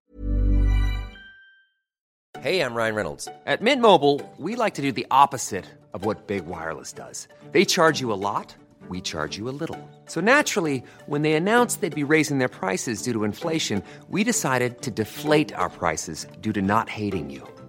[2.42, 3.28] Hey, I'm Ryan Reynolds.
[3.46, 7.28] At Mint Mobile, we like to do the opposite of what big wireless does.
[7.52, 8.56] They charge you a lot.
[8.88, 9.78] We charge you a little.
[10.06, 14.82] So naturally, when they announced they'd be raising their prices due to inflation, we decided
[14.84, 17.46] to deflate our prices due to not hating you.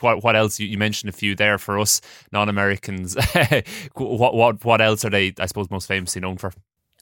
[0.00, 2.00] What what else you, you, mentioned a few there for us
[2.32, 3.16] non-Americans
[3.94, 6.52] what what what else are they I suppose most famously known for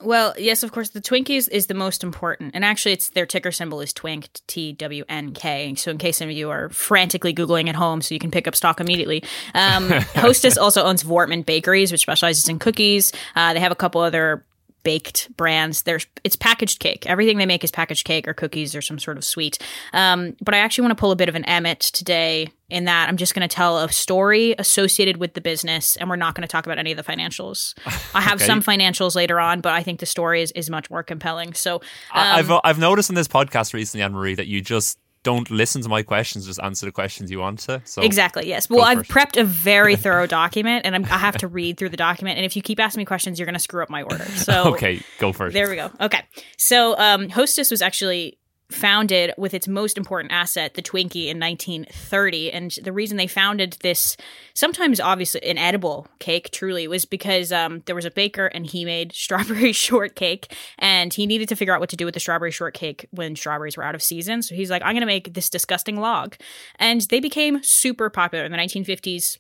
[0.03, 2.51] well, yes, of course, the Twinkies is the most important.
[2.55, 5.75] And actually, it's their ticker symbol is Twink, T W N K.
[5.77, 8.49] So, in case some of you are frantically Googling at home so you can pick
[8.49, 9.23] up stock immediately,
[9.55, 13.13] um, Hostess also owns Voortman Bakeries, which specializes in cookies.
[13.37, 14.45] Uh, they have a couple other
[14.85, 15.83] baked brands.
[15.83, 17.07] There's it's packaged cake.
[17.07, 19.59] Everything they make is packaged cake or cookies or some sort of sweet.
[19.93, 23.09] Um, but I actually want to pull a bit of an Emmett today in that
[23.09, 26.43] I'm just going to tell a story associated with the business, and we're not going
[26.47, 27.75] to talk about any of the financials.
[28.15, 28.47] I have Okay.
[28.47, 31.53] some financials later on, but I think the story is, is much more compelling.
[31.55, 31.81] So, um,
[32.13, 35.83] I- I've I've noticed in this podcast recently, Anne Marie, that you just don't listen
[35.83, 37.83] to my questions, just answer the questions you want to.
[37.85, 38.47] So Exactly.
[38.47, 38.71] Yes.
[38.71, 41.97] Well, I've prepped a very thorough document, and I'm, I have to read through the
[41.97, 42.37] document.
[42.37, 44.27] And if you keep asking me questions, you're going to screw up my order.
[44.45, 45.55] So okay, go first.
[45.55, 45.91] There we go.
[46.01, 46.21] Okay.
[46.59, 48.37] So um, Hostess was actually
[48.71, 52.53] founded with its most important asset, the Twinkie, in 1930.
[52.53, 54.17] And the reason they founded this,
[54.55, 58.85] sometimes obviously an edible cake, truly, was because um, there was a baker and he
[58.85, 60.55] made strawberry shortcake.
[60.79, 63.77] And he needed to figure out what to do with the strawberry shortcake when strawberries
[63.77, 64.43] were out of season.
[64.43, 66.37] So he's like, I'm going to make this disgusting log.
[66.77, 69.39] And they became super popular in the 1950s.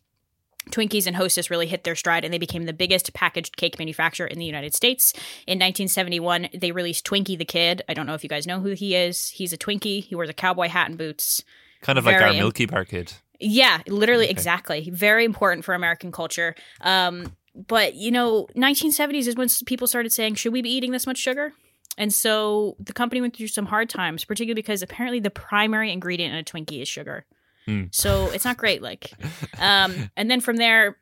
[0.70, 4.26] Twinkies and Hostess really hit their stride and they became the biggest packaged cake manufacturer
[4.26, 5.12] in the United States.
[5.46, 7.82] In 1971, they released Twinkie the Kid.
[7.88, 9.28] I don't know if you guys know who he is.
[9.28, 10.04] He's a Twinkie.
[10.04, 11.42] He wears a cowboy hat and boots.
[11.82, 13.12] kind of like our Milky Bar kid.
[13.40, 14.88] Yeah, literally, exactly.
[14.90, 16.54] Very important for American culture.
[16.80, 21.06] Um, but you know, 1970s is when people started saying, "Should we be eating this
[21.06, 21.52] much sugar?"
[21.96, 26.32] And so the company went through some hard times, particularly because apparently the primary ingredient
[26.32, 27.26] in a Twinkie is sugar.
[27.66, 27.84] Hmm.
[27.90, 28.82] So it's not great.
[28.82, 29.12] Like,
[29.58, 30.96] um, and then from there,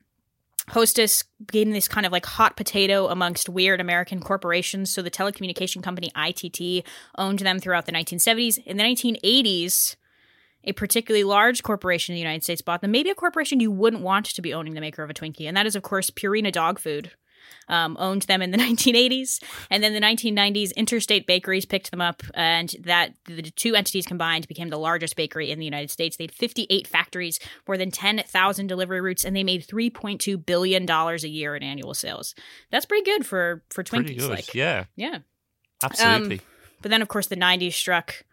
[0.68, 4.90] Hostess became this kind of like hot potato amongst weird American corporations.
[4.90, 6.86] So the telecommunication company ITT
[7.18, 8.58] owned them throughout the 1970s.
[8.64, 9.96] In the 1980s,
[10.64, 12.92] a particularly large corporation in the United States bought them.
[12.92, 15.56] Maybe a corporation you wouldn't want to be owning the maker of a Twinkie, and
[15.56, 17.10] that is, of course, Purina Dog Food.
[17.72, 22.22] Um, owned them in the 1980s, and then the 1990s, Interstate Bakeries picked them up,
[22.34, 26.18] and that the two entities combined became the largest bakery in the United States.
[26.18, 31.24] They had 58 factories, more than 10,000 delivery routes, and they made 3.2 billion dollars
[31.24, 32.34] a year in annual sales.
[32.70, 34.18] That's pretty good for for Twinkies.
[34.18, 34.30] Good.
[34.30, 35.18] Like, yeah, yeah.
[35.82, 36.40] absolutely.
[36.82, 38.24] But then, of course, the 90s struck.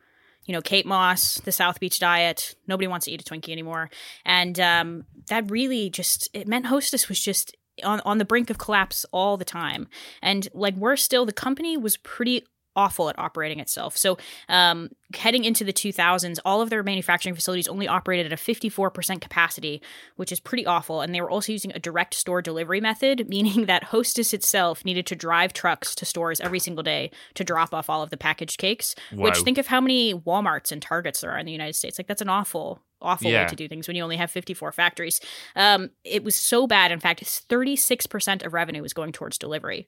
[0.46, 2.56] You know, Kate Moss, the South Beach diet.
[2.68, 3.92] Nobody wants to eat a Twinkie anymore.
[4.26, 8.58] And um, that really just, it meant Hostess was just on, on the brink of
[8.58, 9.88] collapse all the time.
[10.22, 13.98] And like, worse still, the company was pretty awful at operating itself.
[13.98, 14.18] So,
[14.48, 19.20] um, heading into the 2000s, all of their manufacturing facilities only operated at a 54%
[19.20, 19.82] capacity,
[20.16, 21.02] which is pretty awful.
[21.02, 25.06] And they were also using a direct store delivery method, meaning that Hostess itself needed
[25.08, 28.60] to drive trucks to stores every single day to drop off all of the packaged
[28.60, 28.96] cakes.
[29.12, 32.00] Which think of how many Walmarts and Targets there are in the United States.
[32.00, 32.82] Like, that's an awful.
[33.02, 33.44] Awful Yeah.
[33.44, 35.22] way to do things when you only have 54 factories.
[35.56, 36.92] Um, it was so bad.
[36.92, 39.88] In fact, 36% of revenue was going towards delivery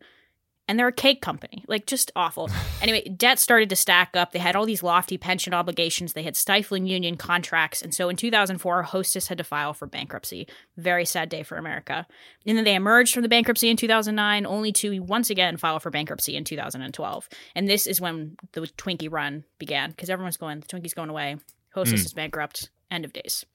[0.67, 1.65] and they're a cake company.
[1.67, 2.49] Like just awful.
[2.81, 4.31] anyway, debt started to stack up.
[4.31, 6.13] They had all these lofty pension obligations.
[6.13, 7.81] They had stifling union contracts.
[7.81, 10.47] And so in 2004, Hostess had to file for bankruptcy.
[10.77, 12.07] Very sad day for America.
[12.45, 15.89] And then they emerged from the bankruptcy in 2009, only to once again file for
[15.89, 17.27] bankruptcy in 2012.
[17.53, 21.35] And this is when the Twinkie run began because everyone's going, the Twinkie's going away.
[21.73, 22.69] Hostess is bankrupt.
[22.91, 23.45] End of days.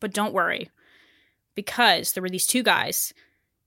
[0.00, 0.70] But don't worry
[1.54, 3.12] because there were these two guys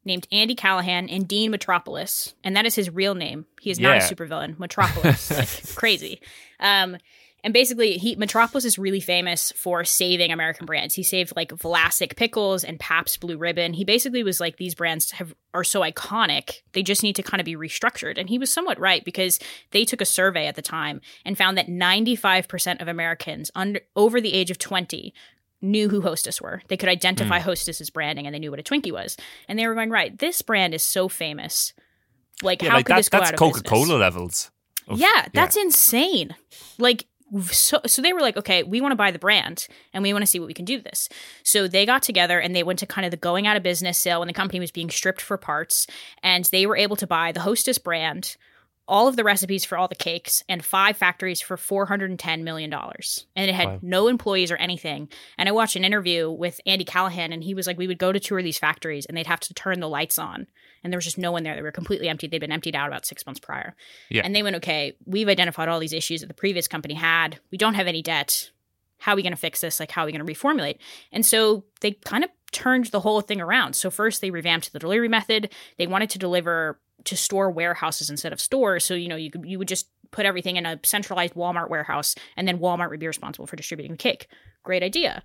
[0.04, 3.46] named Andy Callahan and Dean Metropolis, and that is his real name.
[3.60, 4.58] He is not a supervillain.
[4.58, 6.22] Metropolis, crazy.
[6.60, 6.98] Um,
[7.46, 10.96] and basically, he Metropolis is really famous for saving American brands.
[10.96, 13.74] He saved like Vlasic pickles and Pabst Blue Ribbon.
[13.74, 17.40] He basically was like these brands have are so iconic, they just need to kind
[17.40, 18.18] of be restructured.
[18.18, 19.40] And he was somewhat right because
[19.70, 24.20] they took a survey at the time and found that 95% of Americans under over
[24.20, 25.14] the age of 20
[25.62, 26.64] knew who Hostess were.
[26.68, 27.46] They could identify hmm.
[27.46, 29.18] Hostess as branding and they knew what a Twinkie was.
[29.48, 31.74] And they were going, right, this brand is so famous.
[32.42, 34.00] Like, yeah, how like could that, this go that's out of Coca Cola business?
[34.00, 34.52] levels.
[34.88, 36.36] of- Yeah, that's insane.
[36.80, 37.06] Like
[37.44, 40.24] so so they were like, okay, we want to buy the brand and we want
[40.24, 41.10] to see what we can do with this.
[41.44, 43.98] So they got together and they went to kind of the going out of business
[43.98, 45.88] sale when the company was being stripped for parts
[46.24, 48.38] and they were able to buy the Hostess brand,
[48.88, 53.26] all of the recipes for all the cakes and five factories for 410 million dollars.
[53.36, 53.80] And it had Wow.
[53.82, 55.10] no employees or anything.
[55.38, 58.12] And I watched an interview with Andy Callahan and he was like we would go
[58.12, 60.46] to tour these factories and they'd have to turn the lights on
[60.84, 61.56] and there was just no one there.
[61.56, 62.28] They were completely empty.
[62.28, 63.76] They'd been emptied out about 6 months prior.
[64.10, 64.22] Yeah.
[64.24, 67.40] And they went, okay, we've identified all these issues that the previous company had.
[67.52, 68.52] We don't have any debt.
[69.00, 69.80] How are we going to fix this?
[69.80, 70.78] Like, how are we going to reformulate?
[71.12, 73.76] And so they kind of turned the whole thing around.
[73.76, 75.52] So, first, they revamped the delivery method.
[75.78, 78.84] They wanted to deliver to store warehouses instead of stores.
[78.84, 82.16] So, you know, you, could, you would just put everything in a centralized Walmart warehouse,
[82.38, 84.28] and then Walmart would be responsible for distributing the cake.
[84.64, 85.22] Great idea.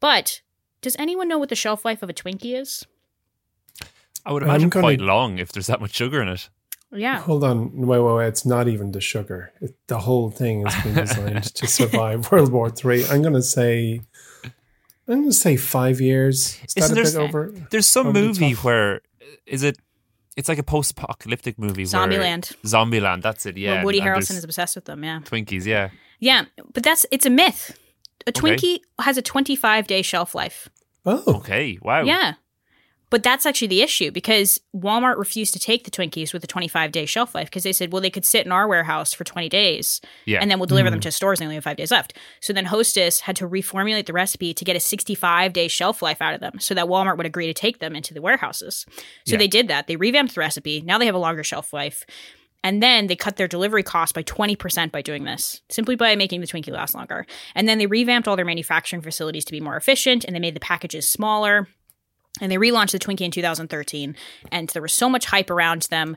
[0.00, 0.40] But
[0.80, 2.84] does anyone know what the shelf life of a Twinkie is?
[4.26, 6.48] I would imagine gonna- quite long if there's that much sugar in it.
[6.94, 7.20] Yeah.
[7.20, 8.26] Hold on, wait, wait, wait.
[8.26, 9.50] It's not even the sugar.
[9.62, 13.06] It, the whole thing has been designed to survive World War Three.
[13.06, 14.02] I'm going to say,
[14.44, 16.58] I'm going to say five years.
[16.66, 17.54] Is that Isn't a there- bit over?
[17.70, 19.00] There's some over the movie where
[19.46, 19.78] is it
[20.36, 21.84] It's like a post-apocalyptic movie.
[21.84, 22.54] Zombieland.
[22.62, 23.22] Where, Zombieland.
[23.22, 23.56] That's it.
[23.56, 23.74] Yeah.
[23.76, 25.04] Where Woody and- and Harrelson there's is obsessed with them.
[25.04, 25.20] Yeah.
[25.24, 25.66] Twinkies.
[25.66, 25.90] Yeah.
[26.20, 27.78] Yeah, but that's it's a myth.
[28.26, 28.40] A Okay.
[28.56, 30.68] Twinkie has a 25 day shelf life.
[31.04, 31.78] Oh, Okay.
[31.82, 32.02] Wow.
[32.02, 32.34] Yeah.
[33.12, 36.90] But that's actually the issue because Walmart refused to take the Twinkies with a 25
[36.92, 39.50] day shelf life because they said, well, they could sit in our warehouse for 20
[39.50, 40.38] days Yeah.
[40.40, 41.02] and then we'll deliver them mm.
[41.02, 42.16] to stores and they only have five days left.
[42.40, 46.22] So then Hostess had to reformulate the recipe to get a 65 day shelf life
[46.22, 48.86] out of them so that Walmart would agree to take them into the warehouses.
[49.26, 49.36] So Yeah.
[49.36, 49.88] they did that.
[49.88, 50.80] They revamped the recipe.
[50.80, 52.06] Now they have a longer shelf life.
[52.64, 56.40] And then they cut their delivery cost by 20% by doing this, simply by making
[56.40, 57.26] the Twinkie last longer.
[57.54, 60.54] And then they revamped all their manufacturing facilities to be more efficient and they made
[60.54, 61.68] the packages smaller.
[62.40, 64.16] And they relaunched the Twinkie in 2013.
[64.50, 66.16] And there was so much hype around them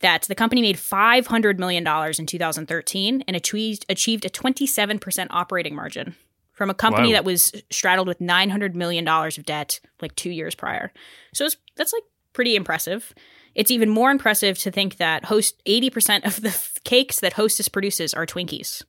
[0.00, 1.86] that the company made $500 million
[2.18, 6.16] in 2013 and achieved, achieved a 27% operating margin
[6.52, 7.12] from a company Wow.
[7.12, 10.92] that was straddled with $900 million of debt like two years prior.
[11.34, 12.02] So it's, that's like
[12.32, 13.14] pretty impressive.
[13.54, 17.68] It's even more impressive to think that host 80% of the f- cakes that Hostess
[17.68, 18.82] produces are Twinkies.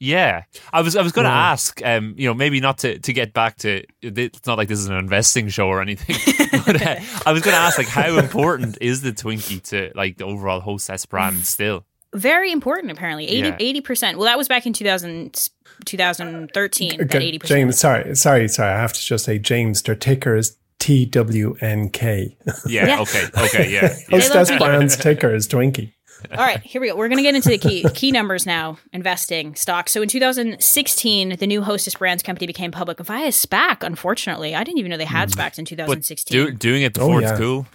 [0.00, 1.50] Yeah, I was I was going to Wow.
[1.52, 3.82] ask, um, you know, maybe not to, to get back to.
[4.00, 6.16] It's not like this is an investing show or anything,
[6.66, 6.96] but uh,
[7.26, 10.60] I was going to ask, like, how important is the Twinkie to like the overall
[10.60, 11.84] Hostess brand still?
[12.14, 13.26] Very important, apparently.
[13.28, 13.80] 80, Yeah.
[13.82, 14.14] 80%.
[14.14, 15.50] Well, that was back in 2000,
[15.84, 17.44] 2013, that 80%.
[17.44, 18.72] James, sorry, sorry, sorry.
[18.72, 22.36] I have to just say, James, their ticker is TWNK.
[22.66, 22.86] Yeah.
[22.86, 23.00] Yeah.
[23.00, 23.24] Okay.
[23.36, 23.72] Okay.
[23.72, 23.94] Yeah.
[24.08, 24.20] yeah.
[24.20, 25.92] Hostess brand's ticker is Twinkie.
[26.32, 26.96] All right, here we go.
[26.96, 28.78] We're going to get into the key key numbers now.
[28.92, 29.88] Investing stock.
[29.88, 33.82] So in 2016, the new Hostess Brands company became public via SPAC.
[33.82, 36.46] Unfortunately, I didn't even know they had SPACs in But 2016.
[36.46, 37.30] do, doing it before yeah.
[37.30, 37.66] it's cool.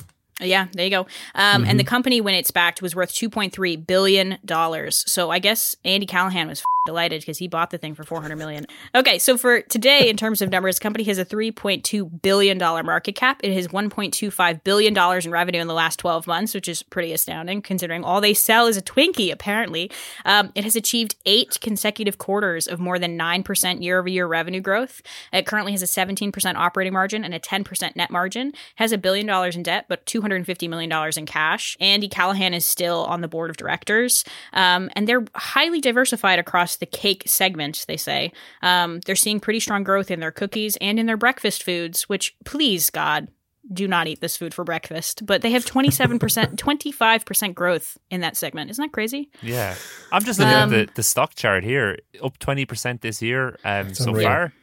[0.42, 1.08] Yeah, there you go.
[1.36, 5.04] Um, And the company, when it's backed, was worth two point three billion dollars.
[5.08, 8.22] So I guess Andy Callahan was f- delighted because he bought the thing for four
[8.22, 8.66] hundred million.
[8.94, 12.06] Okay, so for today, in terms of numbers, the company has a three point two
[12.06, 13.40] billion dollar market cap.
[13.42, 16.54] It has one point two five billion dollars in revenue in the last twelve months,
[16.54, 19.32] which is pretty astounding considering all they sell is a Twinkie.
[19.32, 19.90] Apparently,
[20.26, 24.28] um, it has achieved eight consecutive quarters of more than nine percent year over year
[24.28, 25.02] revenue growth.
[25.32, 28.52] It currently has a seventeen percent operating margin and a ten percent net margin.
[28.76, 31.78] Has a billion dollars in debt, but two hundred and fifty million dollars in cash.
[31.80, 36.73] Andy Callahan is still on the board of directors, um, and they're highly diversified across
[36.78, 37.86] the cake segment.
[37.88, 41.64] They say um, they're seeing pretty strong growth in their cookies and in their breakfast
[41.64, 42.04] foods.
[42.10, 43.28] Which, please God,
[43.72, 45.26] do not eat this food for breakfast.
[45.26, 48.70] But they have twenty seven percent, twenty five percent growth in that segment.
[48.72, 49.30] Isn't that crazy?
[49.42, 49.76] Yeah.
[50.12, 53.94] I'm just looking Um, at the, the stock chart here, up 20% this year um,
[53.94, 54.28] so unreal.
[54.28, 54.54] far.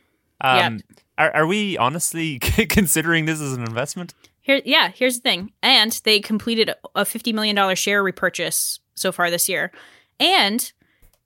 [0.43, 0.81] Um,
[1.19, 2.39] are, are we honestly
[2.69, 4.15] considering this as an investment?
[4.41, 4.91] Here, yeah.
[4.95, 9.47] Here's the thing, and they completed a fifty million dollar share repurchase so far this
[9.49, 9.71] year,
[10.19, 10.73] and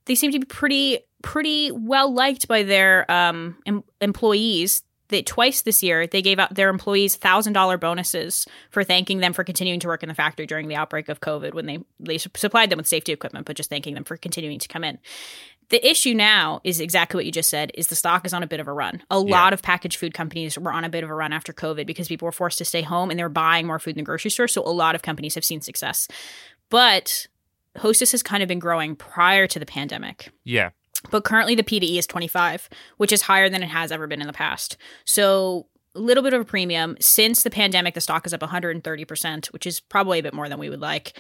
[0.06, 4.82] they seem to be pretty pretty well liked by their um, em- employees.
[5.08, 9.34] That twice this year, they gave out their employees thousand dollar bonuses for thanking them
[9.34, 12.16] for continuing to work in the factory during the outbreak of COVID when they they
[12.16, 14.98] su- supplied them with safety equipment, but just thanking them for continuing to come in.
[15.68, 18.46] The issue now is exactly what you just said is the stock is on a
[18.46, 19.02] bit of a run.
[19.10, 21.86] A lot of packaged food companies were on a bit of a run after COVID
[21.86, 24.04] because people were forced to stay home and they were buying more food in the
[24.04, 24.48] grocery store.
[24.48, 26.08] So a lot of companies have seen success.
[26.70, 27.26] But
[27.76, 30.32] Hostess has kind of been growing prior to the pandemic.
[30.44, 30.70] Yeah.
[31.10, 34.26] But currently the PDE is 25, which is higher than it has ever been in
[34.26, 34.76] the past.
[35.04, 36.96] So a little bit of a premium.
[37.00, 40.58] Since the pandemic, the stock is up 130%, which is probably a bit more than
[40.58, 41.18] we would like.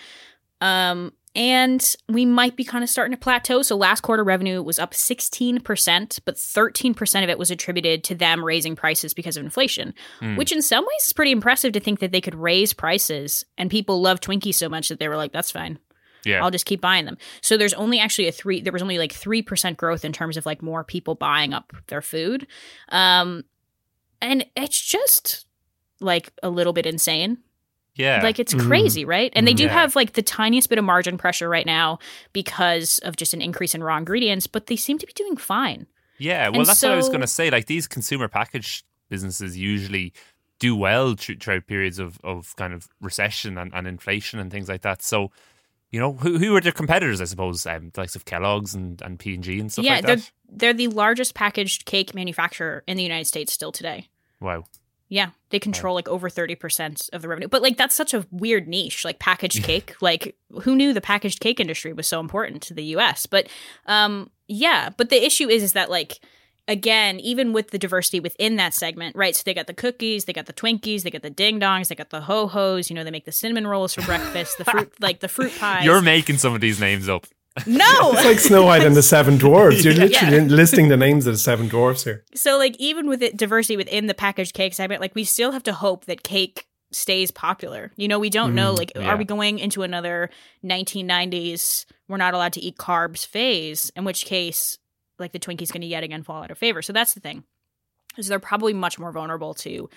[0.60, 3.62] Um, and we might be kind of starting to plateau.
[3.62, 8.44] So last quarter revenue was up 16%, but 13% of it was attributed to them
[8.44, 9.94] raising prices because of inflation,
[10.36, 13.68] which in some ways is pretty impressive to think that they could raise prices and
[13.68, 15.78] people love Twinkies so much that they were like, that's fine.
[16.26, 16.42] Yeah.
[16.44, 17.16] I'll just keep buying them.
[17.40, 18.60] So there's only actually a three.
[18.60, 21.72] There was only like three percent growth in terms of like more people buying up
[21.88, 22.46] their food,
[22.90, 23.44] um,
[24.20, 25.46] and it's just
[26.00, 27.38] like a little bit insane.
[27.94, 28.20] yeah.
[28.22, 29.32] Like it's crazy, right?
[29.36, 29.72] And they do Yeah.
[29.72, 31.98] have like the tiniest bit of margin pressure right now
[32.32, 35.86] because of just an increase in raw ingredients, but they seem to be doing fine.
[36.18, 37.50] Yeah, well, And that's what I was going to say.
[37.50, 40.12] Like these consumer packaged businesses usually
[40.58, 44.68] do well thr- throughout periods of, of kind of recession and, and inflation and things
[44.68, 45.02] like that.
[45.02, 45.30] So,
[45.94, 47.20] you know, who who are their competitors?
[47.20, 49.94] I suppose um, the likes of Kellogg's and and P and G and stuff yeah,
[49.94, 50.30] like they're that.
[50.48, 54.08] they're the largest packaged cake manufacturer in the United States still today.
[54.40, 54.64] Wow.
[55.08, 57.46] Yeah, they control like over 30% of the revenue.
[57.46, 59.94] But like that's such a weird niche, like packaged cake.
[60.00, 63.26] Like who knew the packaged cake industry was so important to the US?
[63.26, 63.46] But
[63.86, 66.18] um yeah, but the issue is is that like
[66.68, 69.34] again, even with the diversity within that segment, right?
[69.36, 71.94] So they got the cookies, they got the Twinkies, they got the ding dongs, they
[71.94, 74.92] got the ho hos, you know, they make the cinnamon rolls for breakfast, the fruit
[75.00, 75.84] like the fruit pies.
[75.84, 77.26] You're making some of these names up.
[77.66, 77.84] no.
[78.14, 79.84] It's like Snow White and the Seven Dwarfs.
[79.84, 80.24] You're Yeah.
[80.28, 82.24] literally listing the names of the Seven Dwarfs here.
[82.34, 85.62] So like even with it diversity within the packaged cake segment, like we still have
[85.64, 87.90] to hope that cake stays popular.
[87.96, 89.02] You know, we don't know Mm, like yeah.
[89.08, 90.30] are we going into another
[90.64, 94.76] 1990s we're not allowed to eat carbs phase, in which case
[95.18, 96.82] like the Twinkie's going to yet again fall out of favor.
[96.82, 97.44] So that's the thing.
[98.16, 99.88] Is they're probably much more vulnerable to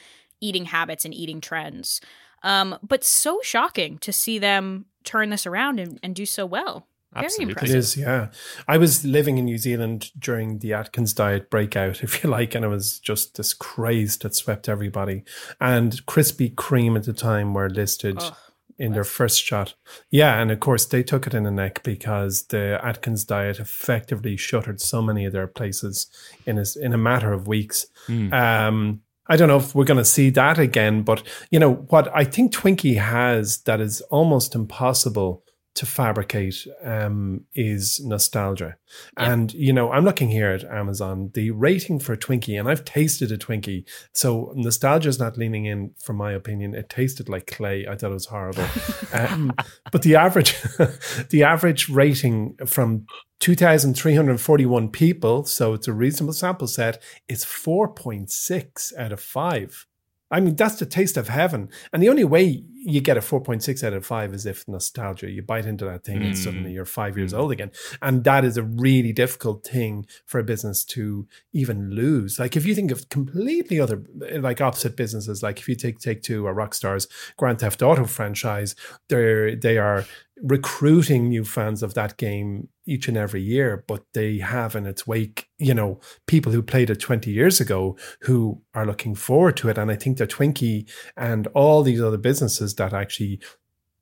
[0.42, 2.02] eating habits and eating trends.
[2.44, 6.88] Um, but so shocking to see them turn this around and, and do so well.
[7.14, 7.52] Very Absolutely.
[7.52, 7.76] impressive.
[7.76, 8.28] It is, yeah.
[8.68, 12.66] I was living in New Zealand during the Atkins diet breakout, if you like, and
[12.66, 15.24] it was just this craze that swept everybody.
[15.60, 18.36] And Krispy Kreme at the time were listed Ugh,
[18.80, 19.74] in their first shot.
[20.10, 24.38] Yeah, and of course they took it in the neck because the Atkins diet effectively
[24.38, 26.08] shuttered so many of their places
[26.46, 27.88] in a, in a matter of weeks.
[28.06, 28.34] Hmm.
[28.34, 31.22] Um, I don't know if we're going to see that again, but
[31.52, 35.44] you know what I think Twinkie has that is almost impossible
[35.78, 38.76] to fabricate um, is nostalgia.
[39.16, 42.84] And you know, I'm looking here at Amazon, the rating for a Twinkie, and I've
[42.84, 45.92] tasted a Twinkie, so nostalgia is not leaning in.
[46.02, 47.86] From my opinion, it tasted like clay.
[47.88, 48.66] I thought it was horrible.
[49.14, 49.54] um,
[49.92, 50.60] but the average,
[51.30, 53.06] the average rating from
[53.40, 59.86] 2,341 people, so it's a reasonable sample set, is 4.6 out of 5.
[60.30, 61.70] I mean, that's the taste of heaven.
[61.94, 65.30] And the only way you get a 4.6 out of 5 is if nostalgia.
[65.30, 66.38] You bite into that thing and Mm.
[66.38, 67.72] suddenly you're five years old again.
[68.02, 72.40] And that is a really difficult thing for a business to even lose.
[72.40, 74.04] Like if you think of completely other,
[74.40, 77.08] like opposite businesses, like if you take Take Two or Rockstar's
[77.38, 78.76] Grand Theft Auto franchise,
[79.10, 80.06] they're, they are
[80.44, 85.08] recruiting new fans of that game each and every year, but they have in its
[85.08, 89.70] wake, you know, people who played it 20 years ago who are looking forward to
[89.70, 89.78] it.
[89.78, 93.40] And I think that Twinkie and all these other businesses that actually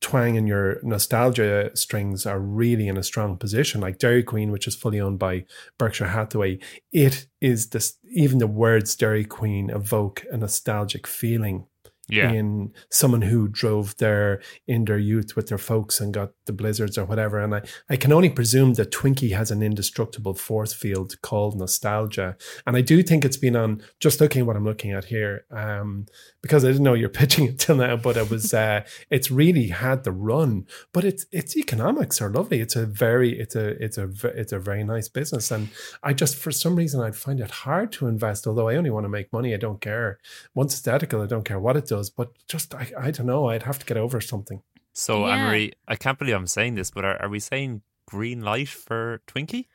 [0.02, 3.82] twang in your nostalgia strings are really in a strong position.
[3.82, 5.46] Like Dairy Queen, which is fully owned by
[5.80, 6.60] Berkshire Hathaway,
[6.92, 11.66] it is this even the words Dairy Queen evoke a nostalgic feeling
[12.08, 12.32] Yeah.
[12.32, 16.98] in someone who drove there in their youth with their folks and got the blizzards
[16.98, 17.40] or whatever.
[17.40, 22.38] And I, I can only presume that Twinkie has an indestructible force field called nostalgia.
[22.68, 25.46] And I do think it's been on just looking at what I'm looking at here,
[25.52, 26.06] um,
[26.42, 29.68] because I didn't know you're pitching it till now, but it was uh, it's really
[29.68, 30.68] had the run.
[30.94, 32.60] But its its economics are lovely.
[32.62, 35.50] It's a very it's a it's a it's a very nice business.
[35.52, 35.70] And
[36.04, 39.06] I just for some reason I'd find it hard to invest, although I only want
[39.06, 39.54] to make money.
[39.54, 40.20] I don't care.
[40.54, 41.95] Once it's ethical, I don't care what it does.
[42.10, 43.50] But just I, I don't know.
[43.50, 44.62] I'd have to get over something.
[44.94, 45.34] So, Yeah.
[45.36, 48.70] Anne Marie, I can't believe I'm saying this, but are, are we saying green light
[48.70, 49.66] for Twinkie?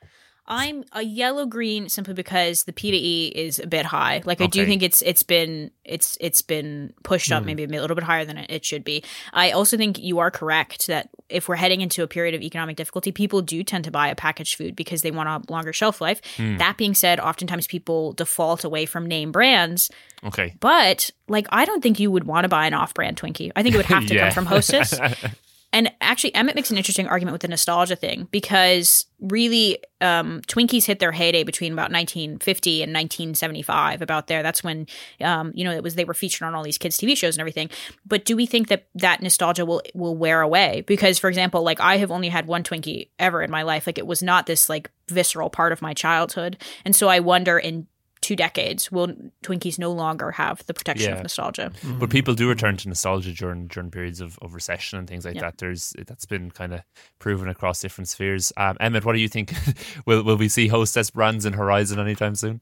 [0.51, 4.21] I'm a yellow green simply because the P to E is a bit high.
[4.25, 7.45] Like I do think it's it's been it's it's been pushed up hmm.
[7.47, 9.01] maybe a little bit higher than it should be.
[9.31, 12.75] I also think you are correct that if we're heading into a period of economic
[12.75, 16.01] difficulty, people do tend to buy a packaged food because they want a longer shelf
[16.01, 16.21] life.
[16.35, 16.57] Hmm.
[16.57, 19.89] That being said, oftentimes people default away from name brands,
[20.25, 20.53] Okay.
[20.59, 23.53] but like I don't think you would want to buy an off-brand Twinkie.
[23.55, 24.25] I think it would have to Yeah.
[24.25, 24.99] come from Hostess.
[25.73, 30.85] And actually, Emmett makes an interesting argument with the nostalgia thing because really, um, Twinkies
[30.85, 34.01] hit their heyday between about 1950 and 1975.
[34.01, 34.87] About there, that's when
[35.21, 37.41] um, you know it was they were featured on all these kids' TV shows and
[37.41, 37.69] everything.
[38.05, 40.83] But do we think that that nostalgia will will wear away?
[40.85, 43.87] Because, for example, like I have only had one Twinkie ever in my life.
[43.87, 47.57] Like it was not this like visceral part of my childhood, and so I wonder
[47.57, 47.87] in
[48.21, 49.07] two decades will
[49.43, 51.15] Twinkies no longer have the protection Yeah.
[51.17, 51.71] of nostalgia?
[51.99, 55.35] But people do return to nostalgia during during periods of, of recession and things like
[55.35, 55.41] Yeah.
[55.41, 55.57] that.
[55.57, 56.81] There's that's been kind of
[57.19, 58.53] proven across different spheres.
[58.57, 59.53] Um, Emmett, what do you think?
[60.05, 62.61] will will we see hostess brands in Horizon anytime soon?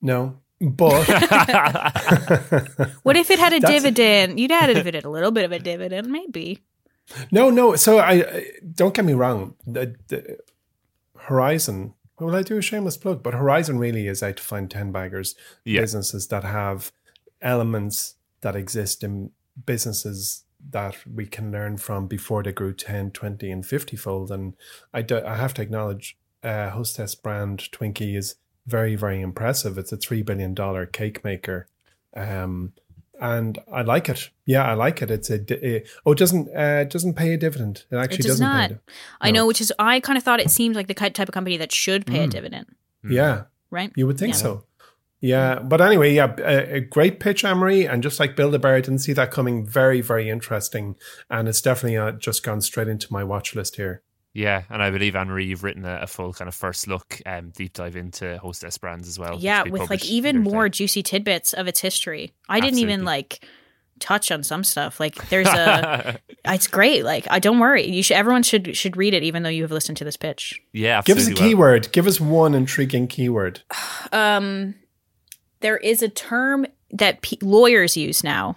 [0.00, 1.06] No, but
[3.02, 4.40] What if it had a That's- dividend?
[4.40, 6.60] You'd add it if it had a little bit of a dividend, maybe.
[7.30, 7.76] no, no.
[7.76, 8.44] So I, I
[8.74, 9.54] don't get me wrong.
[9.66, 10.38] The, the
[11.16, 11.94] Horizon.
[12.20, 13.22] Will I do a shameless plug?
[13.22, 15.34] But Horizon really is out to find ten baggers
[15.64, 15.80] Yeah.
[15.80, 16.92] businesses that have
[17.40, 19.30] elements that exist in
[19.66, 24.30] businesses that we can learn from before they grew 10, 20, and 50 fold.
[24.30, 24.54] And
[24.94, 28.36] I, do, I have to acknowledge uh, Hostess brand Twinkie is
[28.66, 29.76] very, very impressive.
[29.76, 30.54] It's a $3 billion
[30.92, 31.66] cake maker.
[32.14, 32.74] Um,
[33.22, 34.30] and I like it.
[34.44, 35.10] Yeah, I like it.
[35.10, 37.84] It's a, di- it, oh, it doesn't uh, it doesn't pay a dividend.
[37.90, 38.68] It actually It does doesn't not.
[38.70, 38.74] pay.
[38.74, 38.82] a di-
[39.20, 41.32] I know, which is I kind of thought it seemed like the ki- type of
[41.34, 42.30] company that should pay a Mm.
[42.30, 42.66] dividend,
[43.08, 43.92] Yeah, right?
[43.96, 44.40] You would think Yeah.
[44.40, 44.64] so.
[45.24, 48.58] Yeah, but anyway, yeah, a, a great pitch, Anne Marie, and just like Build a
[48.58, 49.64] Bear, I didn't see that coming.
[49.64, 50.96] Very, very interesting,
[51.30, 54.02] and it's definitely uh, just gone straight into my watch list here.
[54.34, 57.20] Yeah, and I believe Anne Marie, you've written a, a full kind of first look
[57.26, 59.36] um, deep dive into hostess brands as well.
[59.38, 60.78] yeah, with like even more today.
[60.78, 62.32] juicy tidbits of its history.
[62.48, 63.46] I didn't even like
[64.00, 64.98] touch on some stuff.
[64.98, 67.04] Like there's a, it's great.
[67.04, 67.86] Like I don't worry.
[67.86, 68.16] You should.
[68.16, 70.60] Everyone should should read it, even though you have listened to this pitch.
[70.72, 71.34] yeah, Give us a.
[71.34, 71.92] Well, keyword.
[71.92, 73.60] Give us one intriguing keyword.
[74.12, 74.74] Um,
[75.60, 78.56] there is a term that p- lawyers use now,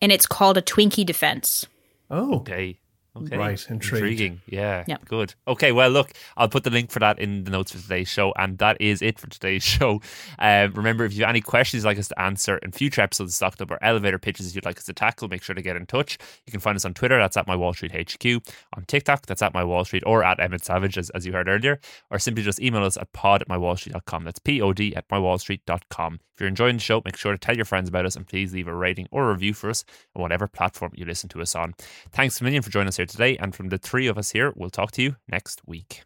[0.00, 1.66] and it's called a Twinkie defense.
[2.10, 2.78] Oh, Okay.
[3.16, 3.36] Okay.
[3.36, 3.94] Right, intrigued.
[3.94, 4.40] Intriguing.
[4.46, 4.84] Yeah.
[4.86, 4.98] Yeah.
[5.06, 5.34] Good.
[5.48, 5.72] Okay.
[5.72, 8.58] Well, look, I'll put the link for that in the notes for today's show, and
[8.58, 10.00] that is it for today's show.
[10.38, 13.32] Um, remember, if you have any questions you'd like us to answer in future episodes
[13.32, 15.76] of Stock Club or elevator pitches you'd like us to tackle, make sure to get
[15.76, 16.18] in touch.
[16.46, 17.18] You can find us on Twitter.
[17.18, 18.42] That's at my Wall Street HQ.
[18.76, 21.48] On TikTok, that's at my Wall Street or at Emmett Savage, as, as you heard
[21.48, 24.24] earlier, or simply just email us at pod at mywallstreet.com.
[24.24, 26.20] That's P O D at mywallstreet.com.
[26.36, 28.52] If you're enjoying the show, make sure to tell your friends about us and please
[28.52, 31.54] leave a rating or a review for us on whatever platform you listen to us
[31.54, 31.74] on.
[32.12, 33.36] Thanks a million for joining us here today.
[33.38, 36.02] And from the three of us here, we'll talk to you next week.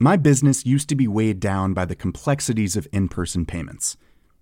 [0.00, 3.96] My business used to be weighed down by the complexities of in person payments.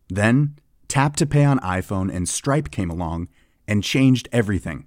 [0.09, 0.57] Then,
[0.87, 3.29] Tap to Pay on iPhone and Stripe came along
[3.67, 4.87] and changed everything.